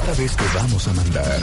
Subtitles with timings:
[0.00, 1.42] Esta vez te vamos a mandar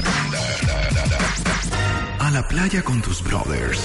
[2.19, 3.79] a la playa con tus brothers.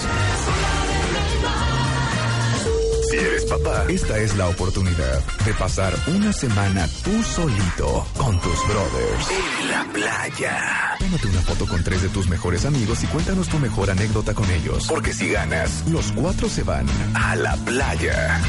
[3.12, 8.66] Si eres papá, esta es la oportunidad de pasar una semana tú solito con tus
[8.66, 10.96] brothers en la playa.
[10.98, 14.50] Tómate una foto con tres de tus mejores amigos y cuéntanos tu mejor anécdota con
[14.50, 14.86] ellos.
[14.88, 18.40] Porque si ganas, los cuatro se van a la playa.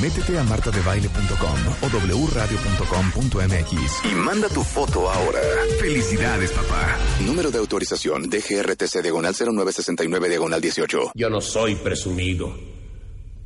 [0.00, 1.86] Métete a martadebaile.com o
[2.28, 5.40] wradio.com.mx y manda tu foto ahora.
[5.80, 6.96] Felicidades, papá.
[7.26, 11.10] Número de autorización DGRTC diagonal 0969 diagonal 18.
[11.12, 12.75] Yo no soy presumido.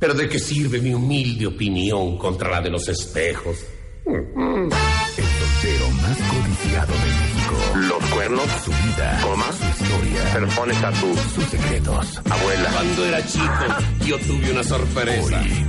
[0.01, 3.55] Pero ¿de qué sirve mi humilde opinión contra la de los espejos?
[4.03, 7.55] El soltero más codiciado de México.
[7.87, 9.19] Los cuernos, Su vida.
[9.21, 9.45] Coma.
[9.51, 10.21] Su historia.
[10.33, 12.17] pero pones a tu Sus secretos.
[12.29, 12.69] abuela.
[12.73, 13.65] Cuando era chico,
[14.07, 15.39] yo tuve una sorpresa.
[15.39, 15.65] Hoy,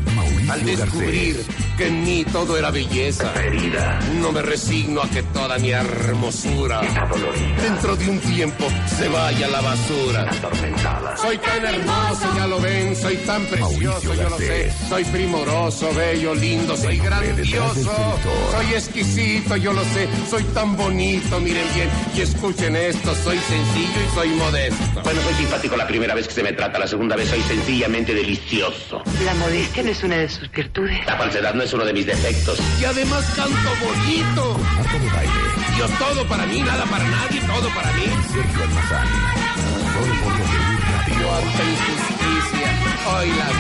[0.53, 1.57] Al descubrir Garcés.
[1.79, 3.33] que en mí todo era belleza.
[3.35, 3.99] Herida.
[4.21, 6.81] No me resigno a que toda mi hermosura
[7.61, 10.31] dentro de un tiempo se vaya a la basura.
[11.17, 14.73] Soy tan hermoso, ya lo ven, soy tan precioso, Mauricio yo lo sé.
[14.89, 18.19] Soy primoroso, bello, lindo, soy grandioso.
[18.51, 20.09] Soy exquisito, yo lo sé.
[20.29, 23.15] Soy tan bonito, miren bien y escuchen esto.
[23.15, 25.03] Soy sencillo y soy modesto.
[25.03, 28.15] Bueno, soy simpático la primera vez que se me trata, la segunda vez soy sencillamente
[28.15, 29.03] delicioso.
[29.25, 31.07] La modestia no es una de sus virtudes.
[31.07, 32.59] La falsedad no es uno de mis defectos.
[32.81, 34.59] Y además canto bonito.
[34.59, 35.33] Marta de baile.
[35.77, 38.05] Dios todo para mí, nada para nadie, todo para mí.
[38.33, 39.07] Sergio Almazán.
[39.93, 41.27] Solo por W Radio.
[41.29, 42.69] Cuánta injusticia.
[43.15, 43.55] Hoy las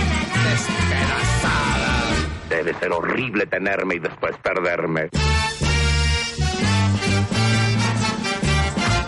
[0.50, 2.48] despedazadas.
[2.48, 5.08] Debe ser horrible tenerme y después perderme.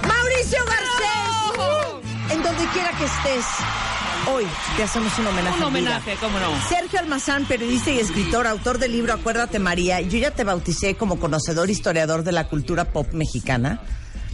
[0.06, 2.30] Mauricio Garcés.
[2.30, 3.93] En donde quiera que estés.
[4.32, 4.44] Hoy
[4.76, 5.52] te hacemos un homenaje.
[5.52, 5.66] Un vida.
[5.98, 6.48] homenaje, cómo no.
[6.68, 10.00] Sergio Almazán, periodista y escritor, autor del libro Acuérdate María.
[10.00, 13.80] Yo ya te bauticé como conocedor historiador de la cultura pop mexicana.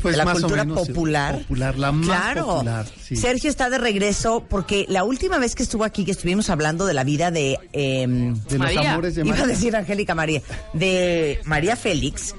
[0.02, 1.38] Pues de la más o cultura menos, popular.
[1.40, 2.46] Popular, la más claro.
[2.46, 3.16] popular, sí.
[3.16, 6.94] Sergio está de regreso porque la última vez que estuvo aquí, que estuvimos hablando de
[6.94, 7.58] la vida de...
[7.72, 8.92] em, De los María.
[8.92, 9.54] amores de Iba a María.
[9.54, 10.40] decir Angélica María,
[10.72, 12.34] de María Félix.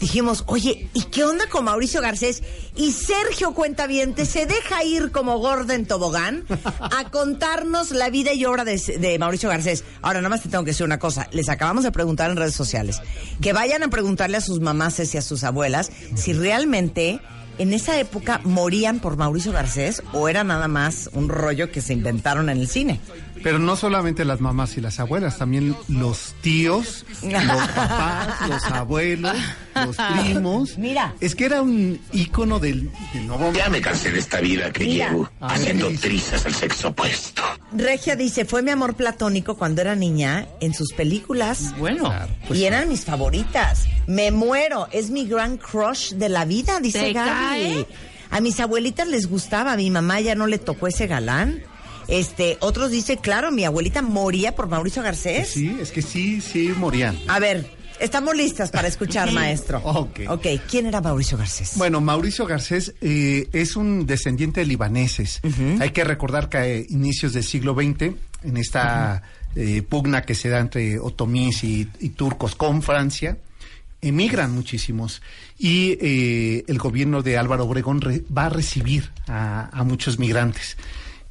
[0.00, 2.42] Dijimos, oye, ¿y qué onda con Mauricio Garcés?
[2.76, 6.44] Y Sergio Cuentaviente se deja ir como gorda en tobogán
[6.80, 9.84] a contarnos la vida y obra de, de Mauricio Garcés.
[10.02, 11.28] Ahora, nada más te tengo que decir una cosa.
[11.32, 13.00] Les acabamos de preguntar en redes sociales.
[13.40, 17.20] Que vayan a preguntarle a sus mamases y a sus abuelas si realmente
[17.58, 21.94] en esa época morían por Mauricio Garcés o era nada más un rollo que se
[21.94, 23.00] inventaron en el cine.
[23.46, 29.36] Pero no solamente las mamás y las abuelas, también los tíos, los papás, los abuelos,
[29.72, 30.76] los primos.
[30.78, 31.14] Mira.
[31.20, 33.52] Es que era un ícono del, del nuevo...
[33.52, 35.10] Ya me cansé de esta vida que Mira.
[35.10, 37.40] llevo A ver, haciendo trizas al sexo opuesto.
[37.70, 41.72] Regia dice, fue mi amor platónico cuando era niña en sus películas.
[41.78, 42.12] Bueno,
[42.48, 43.84] Pues y eran mis favoritas.
[44.08, 47.30] Me muero, es mi gran crush de la vida, dice ¿Te Gaby.
[47.30, 47.86] cae?
[48.28, 51.62] A mis abuelitas les gustaba, a mi mamá ya no le tocó ese galán.
[52.08, 55.48] Este, otros dicen, claro, mi abuelita moría por Mauricio Garcés.
[55.48, 57.18] Sí, es que sí, sí morían.
[57.28, 57.68] A ver,
[58.00, 59.80] estamos listas para escuchar, maestro.
[59.84, 60.20] Ok.
[60.28, 61.72] Ok, ¿quién era Mauricio Garcés?
[61.76, 65.40] Bueno, Mauricio Garcés eh, es un descendiente de libaneses.
[65.80, 69.22] Hay que recordar que a inicios del siglo XX, en esta
[69.56, 73.38] eh, pugna que se da entre otomíes y, y turcos con Francia,
[74.02, 75.22] emigran muchísimos
[75.58, 80.76] y eh, el gobierno de Álvaro Obregón re- va a recibir a, a muchos migrantes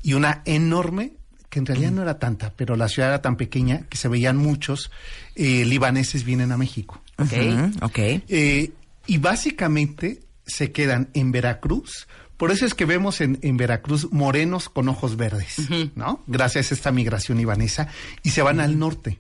[0.05, 1.13] y una enorme
[1.49, 4.37] que en realidad no era tanta, pero la ciudad era tan pequeña que se veían
[4.37, 4.91] muchos
[5.33, 7.01] eh, libaneses vienen a México.
[7.17, 7.97] Ujú, ok.
[7.97, 8.71] Eh,
[9.07, 12.07] y básicamente se quedan en Veracruz.
[12.37, 15.55] Por eso es que vemos en, en Veracruz morenos con ojos verdes,
[15.95, 16.23] ¿no?
[16.27, 17.87] Gracias a esta migración ibanesa.
[18.21, 19.17] Y se van al norte.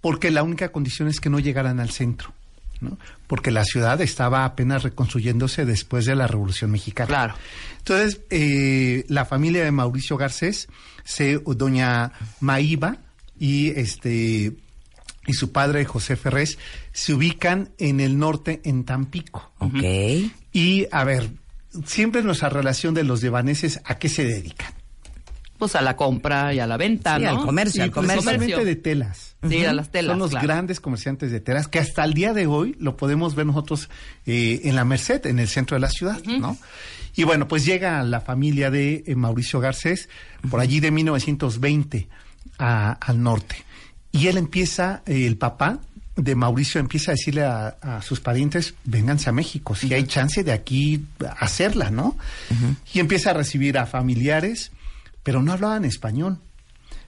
[0.00, 2.32] Porque la única condición es que no llegaran al centro.
[2.80, 2.98] ¿No?
[3.26, 7.08] Porque la ciudad estaba apenas reconstruyéndose después de la Revolución Mexicana.
[7.08, 7.34] Claro.
[7.78, 10.68] Entonces, eh, la familia de Mauricio Garcés,
[11.04, 12.98] se, doña Maíba
[13.38, 14.52] y este
[15.28, 16.58] y su padre José Ferrés
[16.92, 19.52] se ubican en el norte en Tampico.
[19.58, 19.82] Ok.
[20.52, 21.30] Y a ver,
[21.84, 24.72] siempre nuestra relación de los libaneses, ¿a qué se dedican?
[25.58, 27.30] Pues a la compra y a la venta, Sí, ¿no?
[27.30, 28.22] al comercio, al Y comercio.
[28.22, 29.36] principalmente de telas.
[29.48, 30.46] Sí, a las telas, Son los claro.
[30.46, 33.88] grandes comerciantes de telas que hasta el día de hoy lo podemos ver nosotros
[34.26, 36.56] eh, en la Merced, en el centro de la ciudad, ¿no?
[37.14, 40.08] Y bueno, pues llega la familia de eh, Mauricio Garcés,
[40.50, 42.08] por allí de 1920
[42.58, 43.56] a- al norte.
[44.12, 45.78] Y él empieza, eh, el papá
[46.16, 50.42] de Mauricio empieza a decirle a, a sus parientes, vénganse a México, si hay chance
[50.42, 51.04] de aquí
[51.38, 52.16] hacerla, ¿no?
[52.94, 54.72] Y empieza a recibir a familiares,
[55.26, 56.38] pero no hablaban español.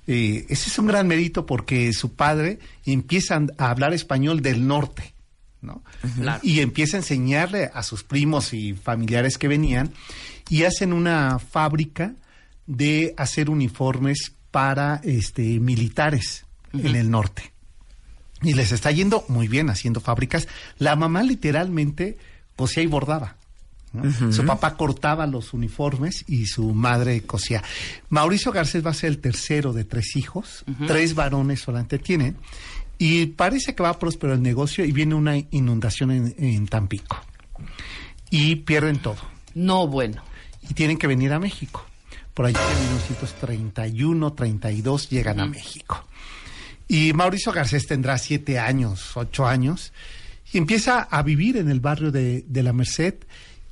[0.09, 5.15] Eh, ese es un gran mérito porque su padre empieza a hablar español del norte,
[5.63, 5.85] ¿no?
[6.17, 6.41] Claro.
[6.43, 9.93] y empieza a enseñarle a sus primos y familiares que venían
[10.49, 12.15] y hacen una fábrica
[12.67, 17.53] de hacer uniformes para este militares en el norte.
[18.43, 20.49] Y les está yendo muy bien haciendo fábricas.
[20.79, 22.19] La mamá literalmente
[22.57, 23.38] cosía y bordaba.
[23.93, 24.33] ¿No?
[24.33, 27.63] Su papá cortaba los uniformes y su madre cosía.
[28.09, 30.65] Mauricio Garcés va a ser el tercero de tres hijos.
[30.87, 32.35] Tres varones solamente tiene.
[32.99, 37.17] Y parece que va próspero el negocio y viene una inundación en, en Tampico.
[38.31, 39.19] Y pierden todo.
[39.55, 40.23] No, bueno.
[40.69, 41.87] Y tienen que venir a México.
[42.35, 46.05] Por allá en 1931, 32 llegan a México.
[46.87, 49.93] Y Mauricio Garcés tendrá siete años, ocho años,
[50.53, 53.15] y empieza a vivir en el barrio de, de la Merced.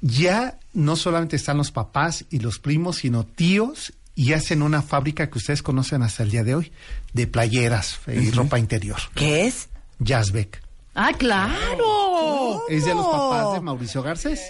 [0.01, 5.29] Ya no solamente están los papás y los primos, sino tíos, y hacen una fábrica
[5.31, 6.73] que ustedes conocen hasta el día de hoy,
[7.13, 8.99] de playeras eh, y ropa interior.
[9.15, 9.69] ¿Qué es?
[9.99, 10.63] Jazzbeck.
[10.95, 12.63] ¡Ah, claro!
[12.69, 14.41] Es de los papás de Mauricio Garcés.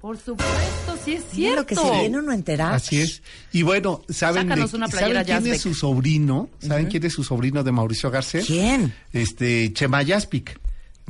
[0.00, 1.60] Por supuesto, sí es cierto.
[1.60, 2.72] lo que se viene uno a enterar.
[2.72, 3.22] Así es.
[3.52, 6.48] Y bueno, ¿saben, de- Sácanos una playera ¿saben quién es su sobrino?
[6.58, 8.46] ¿Saben quién es su sobrino de Mauricio Garcés?
[8.46, 8.94] ¿Quién?
[9.12, 10.58] Este, Chema Jaspic.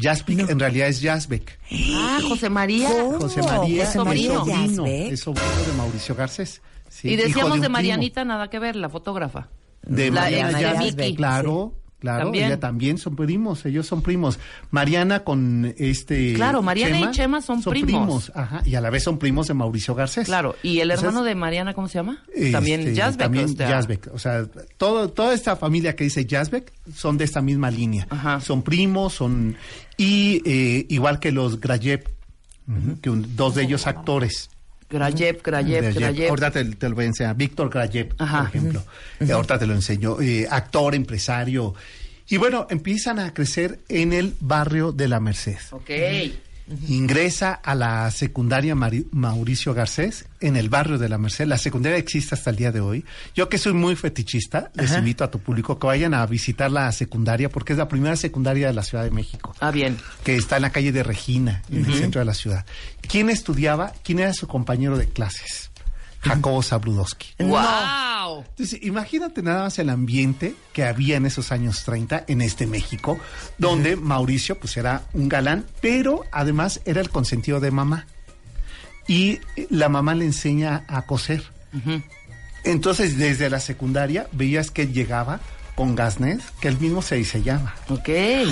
[0.00, 1.58] Jaspic en realidad es Jazzbeck.
[1.94, 2.88] Ah, José María.
[2.88, 3.18] ¿Cómo?
[3.20, 6.62] José María José es sobrino, es sobrino de Mauricio Garcés.
[6.88, 7.72] Sí, y decíamos de primo.
[7.72, 9.48] Marianita, nada que ver, la fotógrafa.
[9.82, 11.14] De La- Mariana de Miki.
[11.16, 12.46] Claro, claro, También.
[12.46, 14.38] ella también son primos, ellos son primos.
[14.72, 18.32] Mariana con este Claro, Mariana y Chema son primos.
[18.34, 20.26] Ajá, y a la vez son primos de Mauricio Garcés.
[20.26, 22.24] Claro, y el Entonces, hermano de Mariana, ¿cómo se llama?
[22.34, 22.94] Este, también.
[23.16, 23.86] También o sea.
[24.12, 28.06] O sea, todo, toda esta familia que dice Jazzbeck son de esta misma línea.
[28.10, 28.40] Ajá.
[28.40, 29.56] Son primos, son...
[29.96, 32.04] Y eh, igual que los Grayev,
[33.02, 34.48] que un- dos de ellos actores.
[34.90, 36.28] Grayev, Grayev, Grayev.
[36.30, 37.36] Ahorita te, te lo voy a enseñar.
[37.36, 38.82] Víctor Grayev, por ejemplo.
[39.20, 40.20] Eh, ahorita te lo enseño.
[40.20, 41.74] Eh, actor, empresario.
[42.28, 45.58] Y bueno, empiezan a crecer en el barrio de la Merced.
[45.72, 45.90] Ok.
[46.88, 51.46] Ingresa a la secundaria Mari- Mauricio Garcés en el barrio de la Merced.
[51.46, 53.04] La secundaria existe hasta el día de hoy.
[53.34, 56.90] Yo que soy muy fetichista, les invito a tu público que vayan a visitar la
[56.92, 59.96] secundaria porque es la primera secundaria de la Ciudad de México, Ah, bien.
[60.24, 62.64] que está en la calle de Regina, en el centro de la ciudad.
[63.06, 63.92] ¿Quién estudiaba?
[64.02, 65.69] ¿Quién era su compañero de clases?
[66.22, 67.28] Jacobo Zabludowski.
[67.38, 68.44] ¡Wow!
[68.50, 73.18] Entonces, imagínate nada más el ambiente que había en esos años 30 en este México,
[73.58, 78.06] donde Mauricio pues era un galán, pero además era el consentido de mamá.
[79.08, 81.42] Y eh, la mamá le enseña a coser.
[82.64, 85.40] Entonces, desde la secundaria veías que él llegaba
[85.74, 87.74] con gasnés, que él mismo se diseñaba.
[87.88, 88.08] Ok.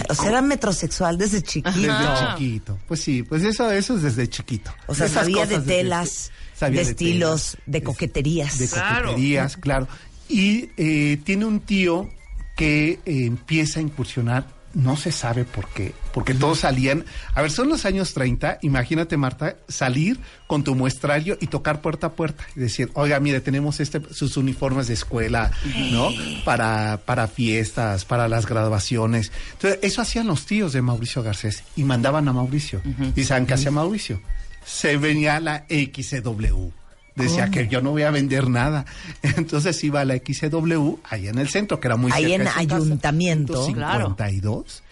[0.09, 1.79] O sea, era metrosexual desde chiquito.
[1.79, 2.35] Desde Ajá.
[2.37, 2.79] chiquito.
[2.89, 4.73] Pues sí, pues eso, eso es desde chiquito.
[4.87, 8.59] O sea, Esas sabía de desde- telas, sabía de estilos, telas, de coqueterías.
[8.59, 9.09] de Claro.
[9.11, 9.89] coqueterías, claro.
[10.29, 12.09] Y eh, tiene un tío
[12.57, 17.51] que eh, empieza a incursionar, no se sabe por qué, porque todos salían, a ver,
[17.51, 22.45] son los años 30, imagínate Marta, salir con tu muestrario y tocar puerta a puerta
[22.55, 25.51] y decir, oiga, mire, tenemos este, sus uniformes de escuela,
[25.91, 26.11] ¿no?
[26.45, 29.33] Para, para fiestas, para las graduaciones.
[29.53, 32.83] Entonces, eso hacían los tíos de Mauricio Garcés y mandaban a Mauricio.
[33.17, 34.21] ¿Y saben qué hacía Mauricio?
[34.69, 36.71] Se venía la XCW.
[37.15, 38.85] Decía que yo no voy a vender nada.
[39.23, 42.39] Entonces iba a la XCW, ahí en el centro, que era muy Ahí cerca en
[42.39, 43.67] de su casa, Ayuntamiento.
[43.67, 44.83] 52,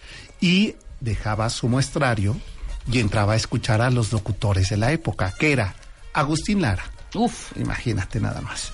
[0.41, 2.35] y dejaba su muestrario
[2.91, 5.75] y entraba a escuchar a los locutores de la época, que era
[6.13, 7.55] Agustín Lara, Uf.
[7.57, 8.71] imagínate nada más,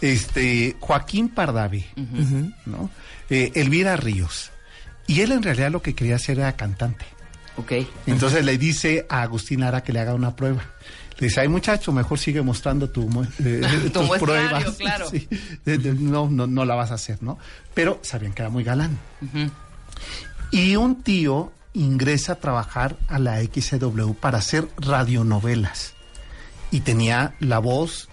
[0.00, 1.84] este Joaquín Pardavi,
[2.66, 2.90] ¿no?
[3.28, 4.50] Eh, Elvira Ríos.
[5.06, 7.04] Y él en realidad lo que quería hacer era cantante.
[7.56, 7.72] Ok.
[8.06, 10.62] Entonces le dice a Agustín Lara que le haga una prueba.
[11.18, 13.08] Le dice, ay muchacho, mejor sigue mostrando tu,
[13.44, 14.64] eh, Tu tus pruebas.
[14.76, 15.06] claro.
[15.10, 15.28] Sí.
[16.00, 17.38] No, no, no la vas a hacer, ¿no?
[17.72, 18.98] Pero sabían que era muy galán.
[20.50, 25.94] Y un tío ingresa a trabajar a la XCW para hacer radionovelas.
[26.70, 28.08] Y tenía la voz,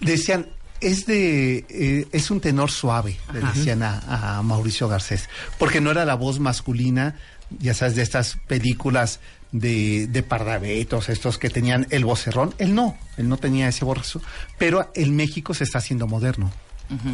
[0.00, 0.46] decían,
[0.80, 5.90] es de, eh, es un tenor suave, le decían a, a Mauricio Garcés, porque no
[5.90, 7.16] era la voz masculina,
[7.58, 9.20] ya sabes, de estas películas
[9.52, 14.20] de, de Pardavetos, estos que tenían el vocerrón, él no, él no tenía ese borrazo,
[14.58, 16.52] pero el México se está haciendo moderno.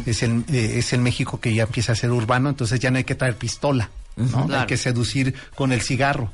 [0.05, 2.97] Es el, eh, es el México que ya empieza a ser urbano, entonces ya no
[2.97, 4.41] hay que traer pistola, ¿no?
[4.41, 4.67] Hay Claro.
[4.67, 6.31] que seducir con el cigarro.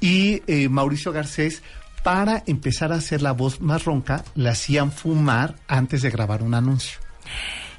[0.00, 1.62] Y eh, Mauricio Garcés,
[2.02, 6.52] para empezar a hacer la voz más ronca, le hacían fumar antes de grabar un
[6.54, 6.98] anuncio.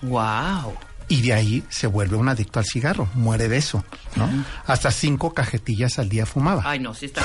[0.01, 0.73] Wow.
[1.11, 3.83] Y de ahí se vuelve un adicto al cigarro, muere de eso,
[4.15, 4.29] ¿no?
[4.65, 6.63] Hasta cinco cajetillas al día fumaba.
[6.65, 7.21] Ay, no, sí está.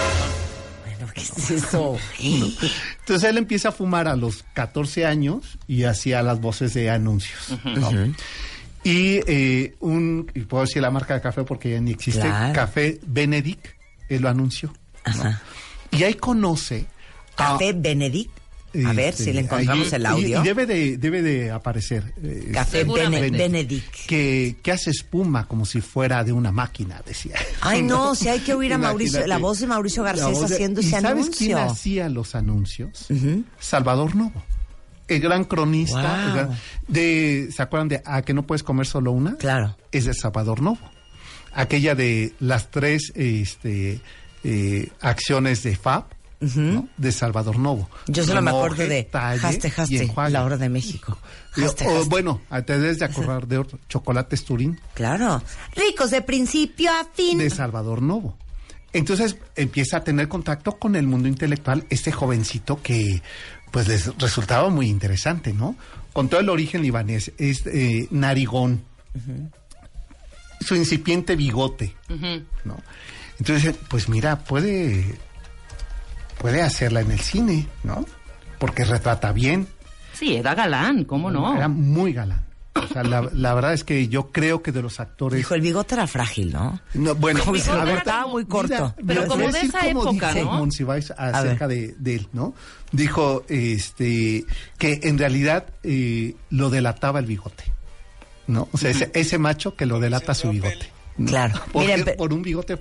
[0.84, 1.96] Bueno, ¿qué es eso?
[2.20, 7.56] Entonces él empieza a fumar a los 14 años y hacía las voces de anuncios.
[7.64, 7.90] ¿no?
[8.82, 12.54] Y eh, un, y puedo decir la marca de café porque ya ni existe, Claro.
[12.54, 13.66] Café Benedict,
[14.08, 14.72] él lo anunció.
[15.06, 15.12] ¿no?
[15.22, 15.42] Ajá.
[15.92, 16.86] Y ahí conoce
[17.36, 18.30] a- Café Benedict.
[18.84, 20.40] A ver este, si le encontramos ahí- el y- audio.
[20.40, 22.12] Y, debe de, debe de aparecer.
[22.22, 22.84] eh, Café.
[22.84, 24.06] Bene- Benedict.
[24.06, 27.36] que, que hace espuma como si fuera de una máquina, decía.
[27.60, 30.80] Ay, no, si hay que oír a Mauricio, la voz de Mauricio Garcés de- haciendo
[30.80, 33.06] ¿Y ese sabes quién hacía los anuncios?
[33.60, 34.42] Salvador Novo.
[35.08, 36.00] El gran cronista.
[36.02, 36.26] Wow.
[36.28, 39.36] el gran- de, ¿Se acuerdan de A que no puedes comer solo una?
[39.36, 39.76] Claro.
[39.92, 40.80] Es de Salvador Novo.
[41.52, 44.00] Aquella de las tres este,
[44.44, 46.04] eh, acciones de FAB,
[46.54, 46.88] ¿no?
[46.96, 47.88] de Salvador Novo.
[48.06, 49.72] Yo solo me acuerdo de y Jaste,
[50.02, 50.32] enjuague.
[50.32, 51.18] la hora de México.
[51.56, 51.86] O, Jaste.
[52.08, 54.80] bueno, te debes de acordar de otro, Chocolates Turín.
[54.94, 55.42] Claro.
[55.74, 57.38] Ricos de principio a fin.
[57.38, 58.36] de Salvador Novo.
[58.92, 63.22] Entonces empieza a tener contacto con el mundo intelectual este jovencito que
[63.70, 65.76] pues les resultaba muy interesante, ¿no?
[66.12, 68.82] Con todo el origen libanés, es eh, narigón,
[70.60, 71.94] su incipiente bigote,
[72.64, 72.82] ¿no?
[73.38, 75.18] Entonces, pues mira, puede,
[76.38, 78.04] puede hacerla en el cine, ¿no?
[78.58, 79.68] Porque retrata bien,
[80.14, 81.54] Sí, era galán, ¿cómo no?
[81.54, 82.46] era muy galán.
[82.74, 85.36] O sea, la, la verdad es que yo creo que de los actores...
[85.38, 86.80] Dijo, el bigote era frágil, ¿no?
[86.94, 88.94] No, bueno, El bigote a ver, estaba muy corto.
[89.06, 90.58] Pero como de esa época, dijo ¿no?
[90.58, 92.54] Monsiváis acerca de, de él, ¿no?
[92.92, 94.44] Dijo este
[94.78, 97.64] que en realidad eh, lo delataba el bigote,
[98.46, 98.68] ¿no?
[98.72, 100.90] O sea, ese, ese macho que lo delata su bigote.
[101.18, 101.28] ¿no?
[101.28, 101.60] Claro.
[101.72, 102.78] Porque Miren, por un bigote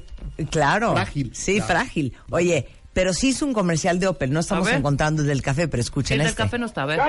[0.51, 0.91] Claro.
[0.93, 1.31] Frágil.
[1.33, 1.67] Sí, Claro.
[1.67, 2.13] frágil.
[2.31, 4.31] Oye, pero sí hizo un comercial de Opel.
[4.31, 6.43] No estamos encontrando el del café, pero escuchen El del este.
[6.43, 6.99] café no está, a ver.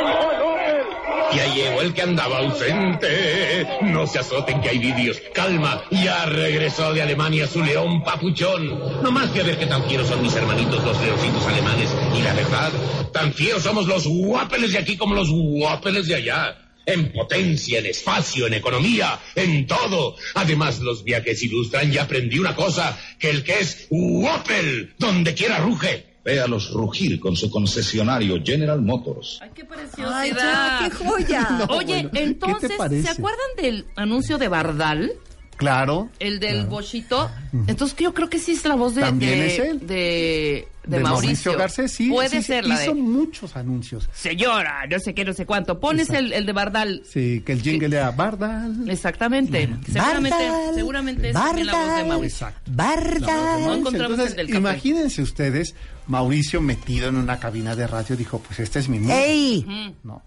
[1.32, 3.68] Ya llegó el que andaba ausente.
[3.82, 5.16] No se azoten que hay vídeos.
[5.32, 9.00] Calma, ya regresó de Alemania su león papuchón.
[9.00, 11.94] No más que a ver qué tan fieros son mis hermanitos los leoncitos alemanes.
[12.18, 12.72] Y la verdad,
[13.12, 16.65] tan fieros somos los guapeles de aquí como los guapeles de allá.
[16.86, 20.16] En potencia, en espacio, en economía, en todo.
[20.34, 25.58] Además, los viajes ilustran y aprendí una cosa, que el que es guapel, donde quiera
[25.58, 26.06] ruge.
[26.24, 29.38] Véalos rugir con su concesionario General Motors.
[29.40, 30.80] Ay, qué Ay, preciosidad.
[30.80, 31.48] ya, qué joya.
[31.68, 33.04] No, Oye, bueno, ¿qué te entonces?
[33.04, 35.12] ¿se acuerdan del anuncio de Bardal?
[35.56, 37.30] Claro, El del bochito.
[37.66, 39.80] Entonces yo creo que sí es la voz de, También de, es él.
[39.80, 41.56] de, de de Mauricio.
[41.56, 44.08] Garcés, sí, Puede sí, sí, ser la hizo de muchos anuncios.
[44.12, 45.80] señora, no sé qué, no sé cuánto.
[45.80, 47.02] Pones el, el de Bardal.
[47.04, 48.88] Sí, que el jingle era Bardal.
[48.88, 49.68] Exactamente.
[49.86, 52.46] Seguramente, Bardal, seguramente es también la voz de Bardal, Mauricio.
[52.48, 52.70] Exacto.
[52.72, 53.60] Bardal.
[53.64, 55.74] No encontramos Entonces, el del imagínense ustedes,
[56.06, 59.14] Mauricio metido en una cabina de radio, dijo, pues este es mi mundo.
[59.14, 59.94] ¡Ey!
[60.04, 60.22] ¿no?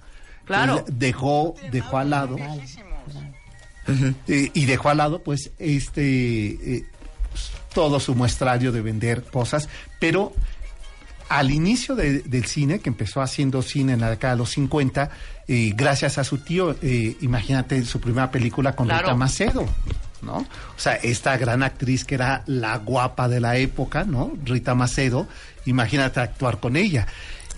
[0.46, 0.84] Claro.
[0.88, 2.36] Dejó, dejó al lado.
[4.28, 6.48] Eh, y dejó al lado, pues, este.
[6.78, 6.86] eh,
[7.32, 9.70] pues, todo su muestrario de vender cosas.
[10.00, 10.34] Pero
[11.30, 15.12] al inicio de- del cine, que empezó haciendo cine en la década de los 50,
[15.48, 19.04] eh, gracias a su tío, eh, imagínate su primera película con Claro.
[19.08, 19.66] Rita Macedo.
[20.22, 20.36] ¿No?
[20.40, 24.34] O sea, esta gran actriz que era la guapa de la época, ¿no?
[24.44, 25.30] Rita Macedo,
[25.66, 27.08] imagínate actuar con ella.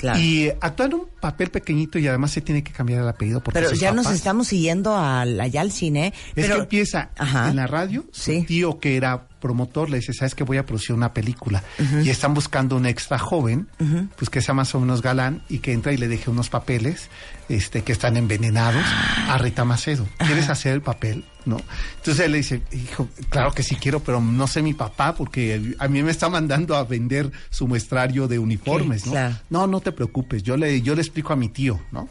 [0.01, 0.19] Claro.
[0.19, 3.59] Y actúa en un papel pequeñito y además se tiene que cambiar el apellido porque
[3.59, 6.07] Pero ya nos estamos siguiendo al- allá al cine.
[6.29, 7.49] Es pero, que empieza Ajá.
[7.49, 8.39] en la radio, Sí.
[8.41, 11.61] su tío que era promotor le dice, sabes que voy a producir una película
[12.01, 13.67] y están buscando un extra joven,
[14.15, 17.09] pues que sea más o menos galán y que entra y le deje unos papeles
[17.49, 18.85] este que están envenenados
[19.27, 20.07] a Rita Macedo.
[20.19, 21.25] ¿Quieres hacer el papel?
[21.43, 21.57] ¿No?
[21.97, 25.75] Entonces él le dice, hijo, claro que sí quiero, pero no sé mi papá porque
[25.79, 29.11] a mí me está mandando a vender su muestrario de uniformes, ¿no?
[29.11, 29.35] claro.
[29.49, 32.07] No, no te preocupes, yo le, yo le explico a mi tío, ¿no?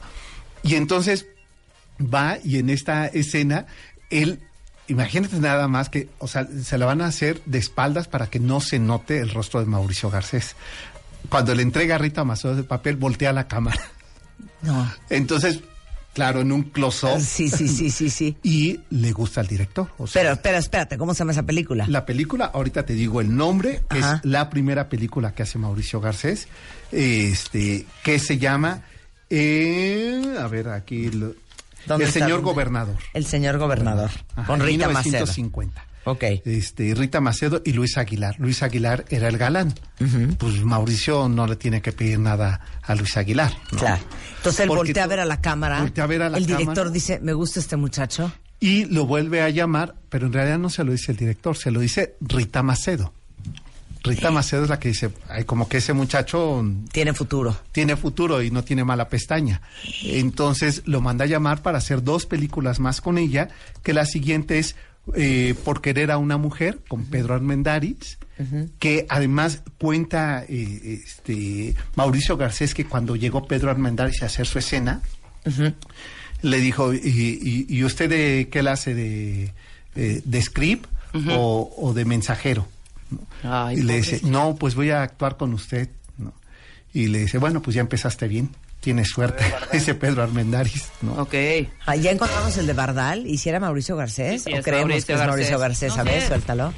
[0.62, 1.26] Y entonces
[2.00, 3.66] va y en esta escena
[4.10, 4.40] él
[4.90, 8.38] imagínate nada más que o sea se la van a hacer de espaldas para que
[8.40, 10.56] no se note el rostro de Mauricio Garcés
[11.28, 13.80] cuando le entrega a Rita Macedo el papel voltea la cámara
[14.62, 14.90] No.
[15.08, 15.60] entonces
[16.12, 18.36] claro en un close up Sí, sí, sí, sí, sí.
[18.42, 21.86] y le gusta al director o sea, Pero, espera, espérate, ¿cómo se llama esa película?
[21.88, 24.16] la película, ahorita te digo el nombre, Ajá.
[24.16, 26.48] es la primera película que hace Mauricio Garcés,
[26.90, 28.82] este, que se llama,
[29.30, 31.49] eh, a ver, aquí, lo- ¿Dónde
[31.88, 32.10] El?
[32.12, 32.44] Señor ¿Dónde?
[32.44, 32.96] Gobernador.
[33.14, 34.10] El señor gobernador.
[34.36, 35.24] Ajá, con Rita Macedo.
[35.26, 35.84] 1950.
[36.04, 36.24] Ok.
[36.44, 38.34] Este, Rita Macedo y Luis Aguilar.
[38.38, 39.74] Luis Aguilar era el galán.
[40.38, 43.52] Pues Mauricio no le tiene que pedir nada a Luis Aguilar.
[43.72, 43.78] ¿no?
[43.78, 44.02] Claro.
[44.38, 45.80] Entonces él Porque voltea a ver a la cámara.
[45.80, 46.90] voltea a ver a la el director cámara.
[46.90, 48.32] dice, me gusta este muchacho.
[48.60, 51.70] Y lo vuelve a llamar, pero en realidad no se lo dice el director, se
[51.70, 53.12] lo dice Rita Macedo.
[54.02, 57.56] Rita Macedo es la que dice, ay, como que ese muchacho Tiene futuro.
[57.72, 59.60] tiene futuro y no tiene mala pestaña.
[60.04, 63.48] Entonces lo manda a llamar para hacer dos películas más con ella,
[63.82, 64.76] que la siguiente es
[65.14, 68.18] eh, Por querer a una mujer, con Pedro Armendáriz,
[68.78, 74.58] que además cuenta eh, este Mauricio Garcés que cuando llegó Pedro Armendáriz a hacer su
[74.58, 75.02] escena,
[76.42, 78.94] le dijo, ¿y, y- y usted de qué la hace?
[78.94, 79.52] ¿De,
[79.96, 80.86] eh, de script
[81.36, 82.66] o, o de mensajero?
[83.42, 85.88] Ay, y le dice, no, pues voy a actuar con usted.
[86.18, 86.32] ¿no?
[86.92, 88.50] Y le dice, bueno, pues ya empezaste bien,
[88.80, 90.88] tienes suerte, dice Pedro Armendáriz.
[91.02, 91.12] ¿no?
[91.14, 91.34] Ok.
[91.86, 93.26] Ah, ya encontramos el de Bardal.
[93.26, 94.42] ¿Y si era Mauricio Garcés?
[94.44, 95.92] Sí, sí, ¿O creemos Mauricio que es Mauricio Garcés?
[95.94, 96.72] A No ver, suéltalo.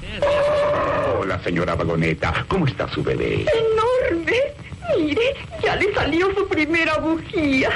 [1.20, 2.44] Hola, señora Vagoneta.
[2.48, 3.44] ¿Cómo está su bebé?
[4.10, 4.36] enorme.
[4.98, 5.22] Mire,
[5.62, 7.70] ya le salió su primera bujía.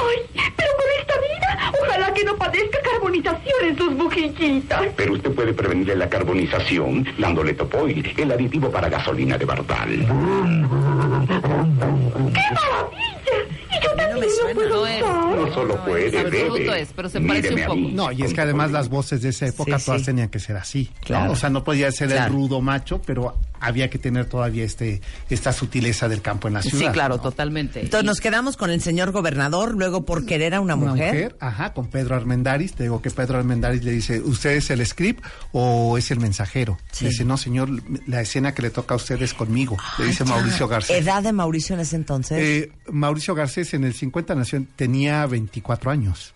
[0.00, 0.18] Ay,
[0.56, 4.82] pero con esta vida, ojalá que no padezca carbonización en sus bujillitas.
[4.96, 9.88] Pero usted puede prevenirle la carbonización dándole topoil, el aditivo para gasolina de Bardal.
[9.98, 10.04] ¡Qué
[12.54, 13.08] maravilla!
[13.70, 14.54] Y yo también me suena.
[14.54, 15.02] puedo No es.
[15.02, 15.36] usar.
[15.36, 17.80] No solo No, puede, es absoluto es, pero se parece Míreme un a poco.
[17.80, 17.92] mí.
[17.92, 20.06] No, y es que además las voces de esa época Sí, todas sí.
[20.06, 20.90] tenían que ser así.
[20.92, 21.00] ¿no?
[21.06, 21.32] Claro.
[21.32, 22.26] O sea, no podía ser Claro.
[22.26, 25.00] el rudo macho, pero había que tener todavía este
[25.30, 26.86] esta sutileza del campo en la ciudad.
[26.86, 27.22] Sí, claro, ¿no?
[27.22, 27.80] totalmente.
[27.80, 31.14] Entonces Y- nos quedamos con el señor gobernador, luego por querer a una, Una mujer.
[31.14, 32.72] mujer, ajá, con Pedro Armendáriz.
[32.74, 36.78] Te digo que Pedro Armendáriz le dice, ¿usted es el script o es el mensajero?
[36.92, 37.04] Sí.
[37.04, 37.68] Le dice, no, señor,
[38.06, 39.76] la escena que le toca a usted es conmigo.
[39.98, 40.34] le dice Ay, ya.
[40.36, 40.96] Mauricio Garcés.
[41.02, 42.38] ¿Edad de Mauricio en ese entonces?
[42.40, 46.34] Eh, Mauricio Garcés en el 50 nació, tenía 24 años.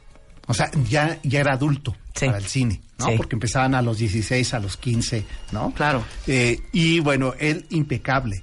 [0.49, 2.27] O sea, ya, ya era adulto Sí.
[2.27, 3.11] para el cine, ¿no?
[3.11, 3.17] Sí.
[3.17, 5.73] Porque empezaban a los 16, a los 15, ¿no?
[5.75, 6.05] Claro.
[6.27, 8.43] Eh, y bueno, él impecable.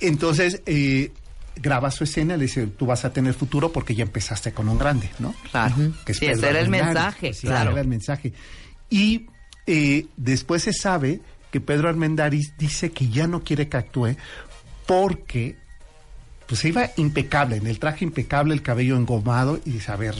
[0.00, 1.10] Entonces, eh,
[1.56, 4.78] graba su escena, le dice, tú vas a tener futuro porque ya empezaste con un
[4.78, 5.34] grande, ¿no?
[5.50, 5.74] Claro.
[6.04, 7.72] Que es Sí, ese era el mensaje, Sí, claro.
[7.72, 8.32] era el mensaje.
[8.90, 9.26] Y
[9.66, 14.16] eh, después se sabe que Pedro Armendáriz dice que ya no quiere que actúe
[14.86, 15.56] porque
[16.46, 20.14] pues se iba impecable, en el traje impecable, el cabello engomado y dice, a ver,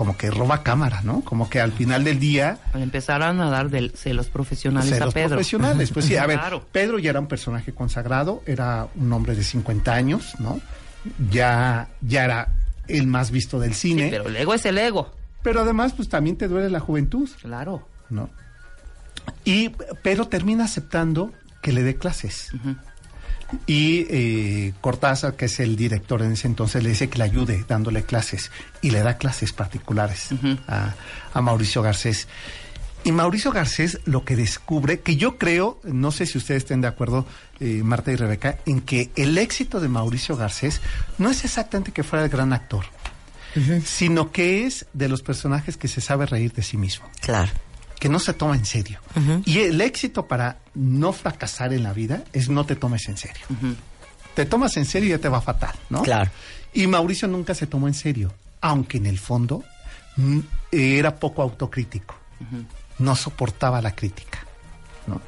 [0.00, 1.20] como que roba cámara, ¿no?
[1.20, 5.28] Como que al final del día Empezaron a dar del celos profesionales celos a Pedro.
[5.28, 5.90] profesionales.
[5.90, 6.64] Pues sí, a ver, Claro.
[6.72, 10.58] Pedro ya era un personaje consagrado, era un hombre de 50 años, ¿no?
[11.30, 12.48] Ya, ya era
[12.88, 15.12] el más visto del Sí, cine, pero el ego es el ego.
[15.42, 17.86] pero además, pues también te duele la juventud, Claro.
[18.08, 18.30] ¿no?
[19.44, 19.68] Y
[20.02, 21.30] Pedro termina aceptando
[21.60, 22.52] que le dé clases.
[23.66, 27.64] Y eh, Cortázar, que es el director en ese entonces, le dice que le ayude
[27.68, 28.50] dándole clases.
[28.82, 30.28] Y le da clases particulares
[30.68, 30.94] a,
[31.34, 32.28] a Mauricio Garcés.
[33.02, 36.88] Y Mauricio Garcés lo que descubre, que yo creo, no sé si ustedes estén de
[36.88, 37.24] acuerdo,
[37.58, 40.82] eh, Marta y Rebeca, en que el éxito de Mauricio Garcés
[41.16, 42.84] no es exactamente que fuera el gran actor,
[43.84, 47.50] sino que es de los personajes que se sabe reír de sí mismo Claro.
[47.98, 49.00] que no se toma en serio.
[49.44, 53.44] Y el éxito para no fracasar en la vida es no te tomes en serio.
[54.34, 56.02] Te tomas en serio y ya te va fatal, ¿no?
[56.02, 56.30] Claro.
[56.72, 59.62] Y Mauricio nunca se tomó en serio, aunque en el fondo
[60.16, 60.38] mm,
[60.72, 62.14] era poco autocrítico.
[62.98, 64.38] No soportaba la crítica,
[65.06, 65.20] ¿no?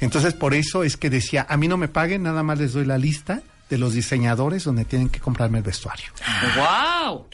[0.00, 2.84] Entonces por eso es que decía, a mí no me paguen, nada más les doy
[2.84, 6.06] la lista de los diseñadores donde tienen que comprarme el vestuario.
[6.56, 7.26] ¡Wow!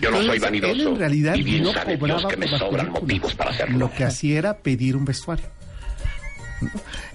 [0.00, 0.88] Yo no soy Él vanidoso.
[0.88, 3.78] en realidad y bien no sabe cobraba Dios que me sobran motivos para hacerlo.
[3.78, 5.46] Lo que hacía era pedir un vestuario.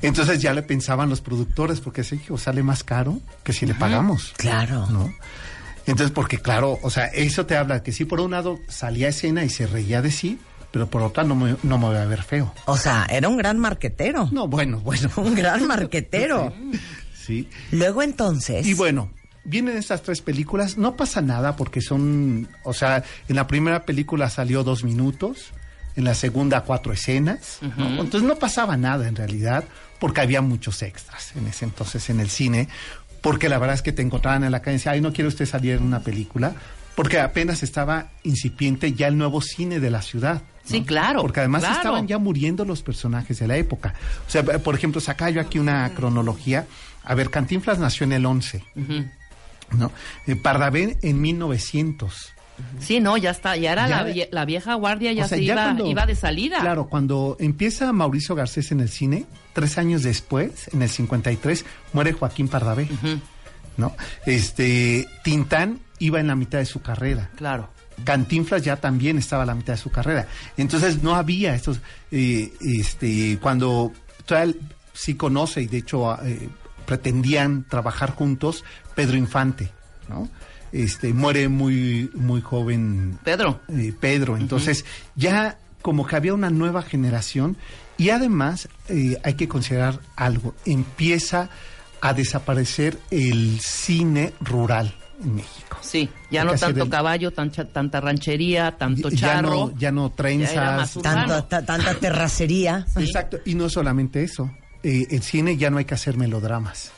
[0.02, 3.74] Entonces ya le pensaban los productores, porque ese hijo sale más caro que si le
[3.74, 4.34] pagamos.
[4.38, 4.88] Claro.
[4.88, 5.14] ¿no?
[5.86, 9.10] Entonces, porque claro, o sea, eso te habla que sí, por un lado salía a
[9.10, 10.38] escena y se reía de sí,
[10.72, 12.54] pero por otra no me, no me voy a ver feo.
[12.66, 14.30] O sea, era un gran marquetero.
[14.32, 15.10] No, bueno, bueno.
[15.18, 16.54] Un gran marquetero.
[17.26, 17.50] Sí.
[17.72, 18.68] Luego entonces.
[18.68, 19.10] Y bueno,
[19.48, 24.30] vienen estas tres películas, no pasa nada porque son, o sea, en la primera película
[24.30, 25.54] salió dos minutos,
[25.98, 27.88] en la segunda cuatro escenas, ¿no?
[28.02, 29.66] entonces no pasaba nada en realidad
[30.00, 32.70] porque había muchos extras en ese entonces en el cine,
[33.22, 35.28] porque la verdad es que te encontraban en la calle y decían, ay, no quiere
[35.28, 36.54] usted salir en una película,
[36.96, 40.36] porque apenas estaba incipiente ya el nuevo cine de la ciudad.
[40.36, 40.70] ¿no?
[40.72, 41.78] Sí, claro, Porque además claro.
[41.78, 43.94] estaban ya muriendo los personajes de la época.
[44.28, 46.66] O sea, por ejemplo, saca yo aquí una cronología.
[47.04, 48.64] A ver, Cantinflas nació en el 11,
[49.78, 49.92] ¿no?
[50.26, 52.34] Eh, Pardavé en 1900.
[52.80, 53.56] Sí, no, ya está.
[53.56, 56.06] Ya era Ya- la, la vieja guardia, ya O sea, se ya iba, cuando- iba
[56.06, 56.60] de salida.
[56.60, 62.14] Claro, cuando empieza Mauricio Garcés en el cine, tres años después, en el 53, muere
[62.14, 62.88] Joaquín Pardavé,
[63.78, 63.96] ¿no?
[64.26, 67.30] Este, Tintán iba en la mitad de su carrera.
[67.36, 67.70] Claro.
[68.04, 70.28] Cantinflas ya también estaba a la mitad de su carrera.
[70.58, 71.80] Entonces no había estos,
[72.12, 73.92] eh, este, cuando
[74.26, 74.54] todavía
[74.94, 76.50] sí conoce y de hecho eh,
[76.86, 78.64] pretendían trabajar juntos,
[78.96, 79.70] Pedro Infante,
[80.10, 80.30] ¿no?
[80.84, 83.62] Este, muere muy, muy joven Pedro.
[83.70, 84.38] eh, Pedro.
[84.38, 84.86] Entonces,
[85.16, 87.58] ya como que había una nueva generación
[87.98, 90.54] y además eh, hay que considerar algo.
[90.66, 91.50] Empieza
[92.02, 95.78] a desaparecer el cine rural en México.
[95.82, 99.50] Sí, ya Hay no tanto el- caballo, tanta, tanta ranchería, tanto ya charro.
[99.50, 100.54] no, ya no trenzas.
[100.54, 101.26] Ya era más urbano.
[101.28, 102.86] Tanto- ta- tanta terracería.
[102.98, 103.38] Exacto.
[103.46, 104.52] Y no solamente eso.
[104.84, 106.92] Eh, el cine ya no hay que hacer melodramas.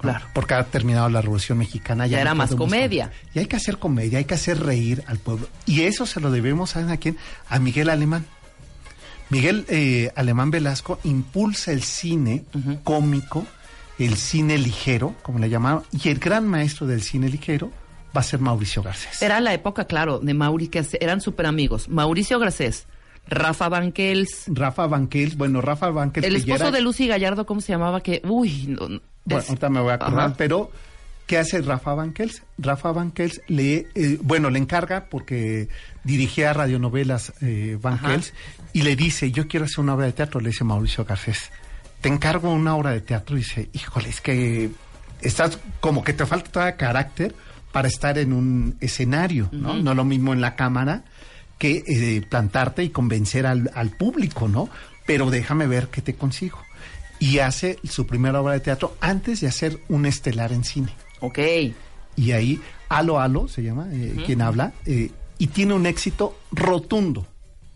[0.00, 0.26] Claro.
[0.34, 2.06] Porque ha terminado la Revolución Mexicana.
[2.06, 3.10] Ya no era más comedia.
[3.34, 5.48] Y hay que hacer comedia, hay que hacer reír al pueblo.
[5.64, 7.16] Y eso se lo debemos, ¿saben a quién?
[7.48, 8.26] A Miguel Alemán.
[9.28, 12.44] Miguel eh, Alemán Velasco impulsa el cine
[12.84, 13.44] cómico,
[13.98, 17.72] el cine ligero, como le llamaban, y el gran maestro del cine ligero
[18.16, 19.20] va a ser Mauricio Garcés.
[19.22, 21.88] Era la época, claro, de Mauri, que eran súper amigos.
[21.88, 22.86] Mauricio Garcés,
[23.26, 26.26] Rafa Banquels, Rafa Banquels, bueno, Rafa Banquels...
[26.26, 28.00] el esposo era- de Lucy Gallardo, ¿cómo se llamaba?
[28.02, 30.34] Que, uy, no, Bueno, ahorita me voy a acordar, Ajá.
[30.38, 30.70] pero
[31.26, 32.42] ¿qué hace Rafa Banquels?
[32.58, 35.68] Rafa Banquels le, eh, bueno, le encarga porque
[36.04, 38.32] dirigía radionovelas eh, Banquels
[38.72, 41.50] y le dice, yo quiero hacer una obra de teatro, le dice Mauricio Garcés.
[42.00, 44.70] Te encargo una obra de teatro y dice, híjole, es que
[45.20, 47.34] estás como que te falta carácter
[47.72, 49.74] para estar en un escenario, ¿no?
[49.74, 51.04] No lo mismo en la cámara
[51.58, 54.68] que eh, plantarte y convencer al, al público, ¿no?
[55.06, 56.58] Pero déjame ver qué te consigo.
[57.18, 60.88] Y hace su primera obra de teatro antes de hacer un estelar en cine.
[61.20, 61.38] Ok.
[62.16, 67.26] Y ahí, Alo Alo se llama, eh, quien habla, eh, y tiene un éxito rotundo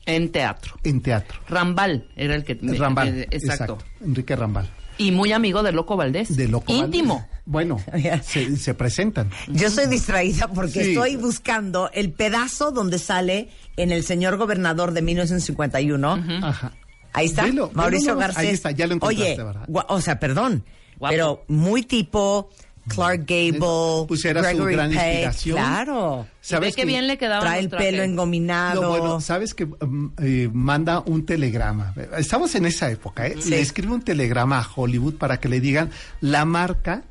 [0.06, 0.76] En teatro.
[0.84, 1.40] en teatro.
[1.48, 2.58] Rambal era el que...
[2.62, 3.78] Rambal, eh, exacto.
[4.04, 4.68] Enrique Rambal.
[4.98, 6.36] Y muy amigo de Loco Valdés.
[6.36, 7.14] De Loco Íntimo.
[7.14, 7.30] Valdés.
[7.46, 7.78] Bueno,
[8.22, 9.30] se, se presentan.
[9.48, 10.90] Yo estoy distraída porque Sí.
[10.90, 16.24] estoy buscando el pedazo donde sale en El Señor Gobernador de 1951.
[16.42, 16.72] Ajá.
[17.12, 18.38] Ahí está, Velo, Mauricio velo, Garcés.
[18.38, 19.66] ahí está, ya lo encontraste, Oye, ¿verdad?
[19.88, 20.64] o sea, perdón,
[20.98, 21.12] Guapo.
[21.12, 22.50] pero muy tipo
[22.88, 25.56] Clark Gable, Pues era su Gregory gran Peck, inspiración.
[25.56, 26.26] Claro.
[26.60, 28.82] Ve qué bien le quedaba Trae el pelo engominado.
[28.82, 31.94] No, bueno, sabes que mm, eh, manda un telegrama.
[32.18, 33.36] Estamos en esa época, ¿eh?
[33.38, 33.50] Sí.
[33.50, 37.04] Le escribe un telegrama a Hollywood para que le digan la marca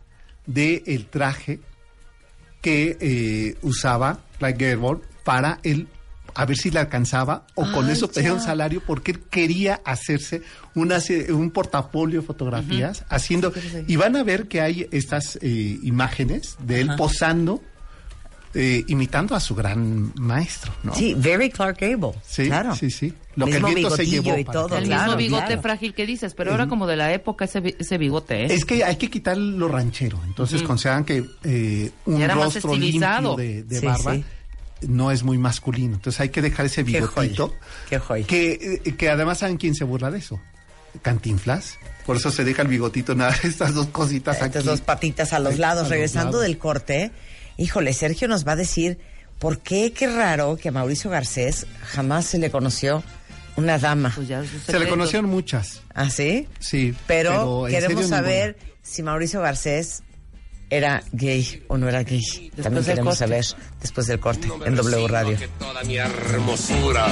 [0.45, 1.59] del el traje
[2.61, 5.87] que eh, usaba Clark Gable para el
[6.35, 9.81] a ver si le alcanzaba o con Ay, eso pedía un salario porque él quería
[9.85, 10.41] hacerse
[10.75, 13.53] una, un portafolio de fotografías haciendo
[13.87, 17.61] y van a ver que hay estas eh, imágenes de él posando
[18.55, 20.95] eh, imitando a su gran maestro, ¿no?
[20.95, 22.13] Sí, very Clark Gable.
[22.25, 22.75] Sí, claro.
[22.75, 23.13] sí, sí.
[23.35, 25.61] Lo que el viento se llevó y para todo, El claro, mismo bigote claro.
[25.61, 28.53] frágil que dices, pero era como de la época ese, ese bigote, ¿eh?
[28.53, 30.19] Es que hay que quitar lo ranchero.
[30.25, 34.25] Entonces consideran que eh, un rostro limpio de, de Sí, barba sí.
[34.87, 35.95] No es muy masculino.
[35.95, 37.47] Entonces hay que dejar ese Qué bigotito.
[37.49, 38.25] joya, qué joya.
[38.27, 40.39] Que, eh, que además saben quién se burla de eso.
[41.01, 41.77] Cantinflas.
[42.05, 44.65] Por eso se deja el bigotito nada, estas dos cositas Estas aquí.
[44.65, 45.79] dos patitas a los Sí, lados.
[45.81, 46.41] a los Regresando lados.
[46.43, 47.11] del corte,
[47.57, 48.97] híjole, Sergio nos va a decir
[49.37, 53.03] por qué, qué raro que a Mauricio Garcés jamás se le conoció
[53.55, 54.11] una dama.
[54.15, 55.81] Pues ya, Se le conocieron muchas.
[55.93, 56.47] ¿Ah, sí?
[56.59, 56.95] Sí.
[57.07, 60.01] Pero, queremos serio, saber si Mauricio Garcés
[60.69, 62.23] era gay o no era gay.
[62.55, 63.43] También del queremos corte.
[63.43, 63.45] saber
[63.81, 65.37] después del corte en W Radio.
[65.37, 67.07] Que toda mi hermosura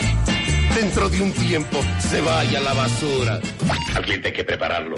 [0.75, 3.39] dentro de un tiempo se vaya a la basura.
[3.95, 4.95] Al cliente hay que prepararlo,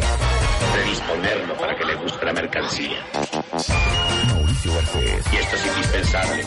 [0.74, 3.06] predisponerlo para que le guste la mercancía.
[4.28, 5.26] Mauricio Garcés.
[5.34, 6.44] Y esto es indispensable.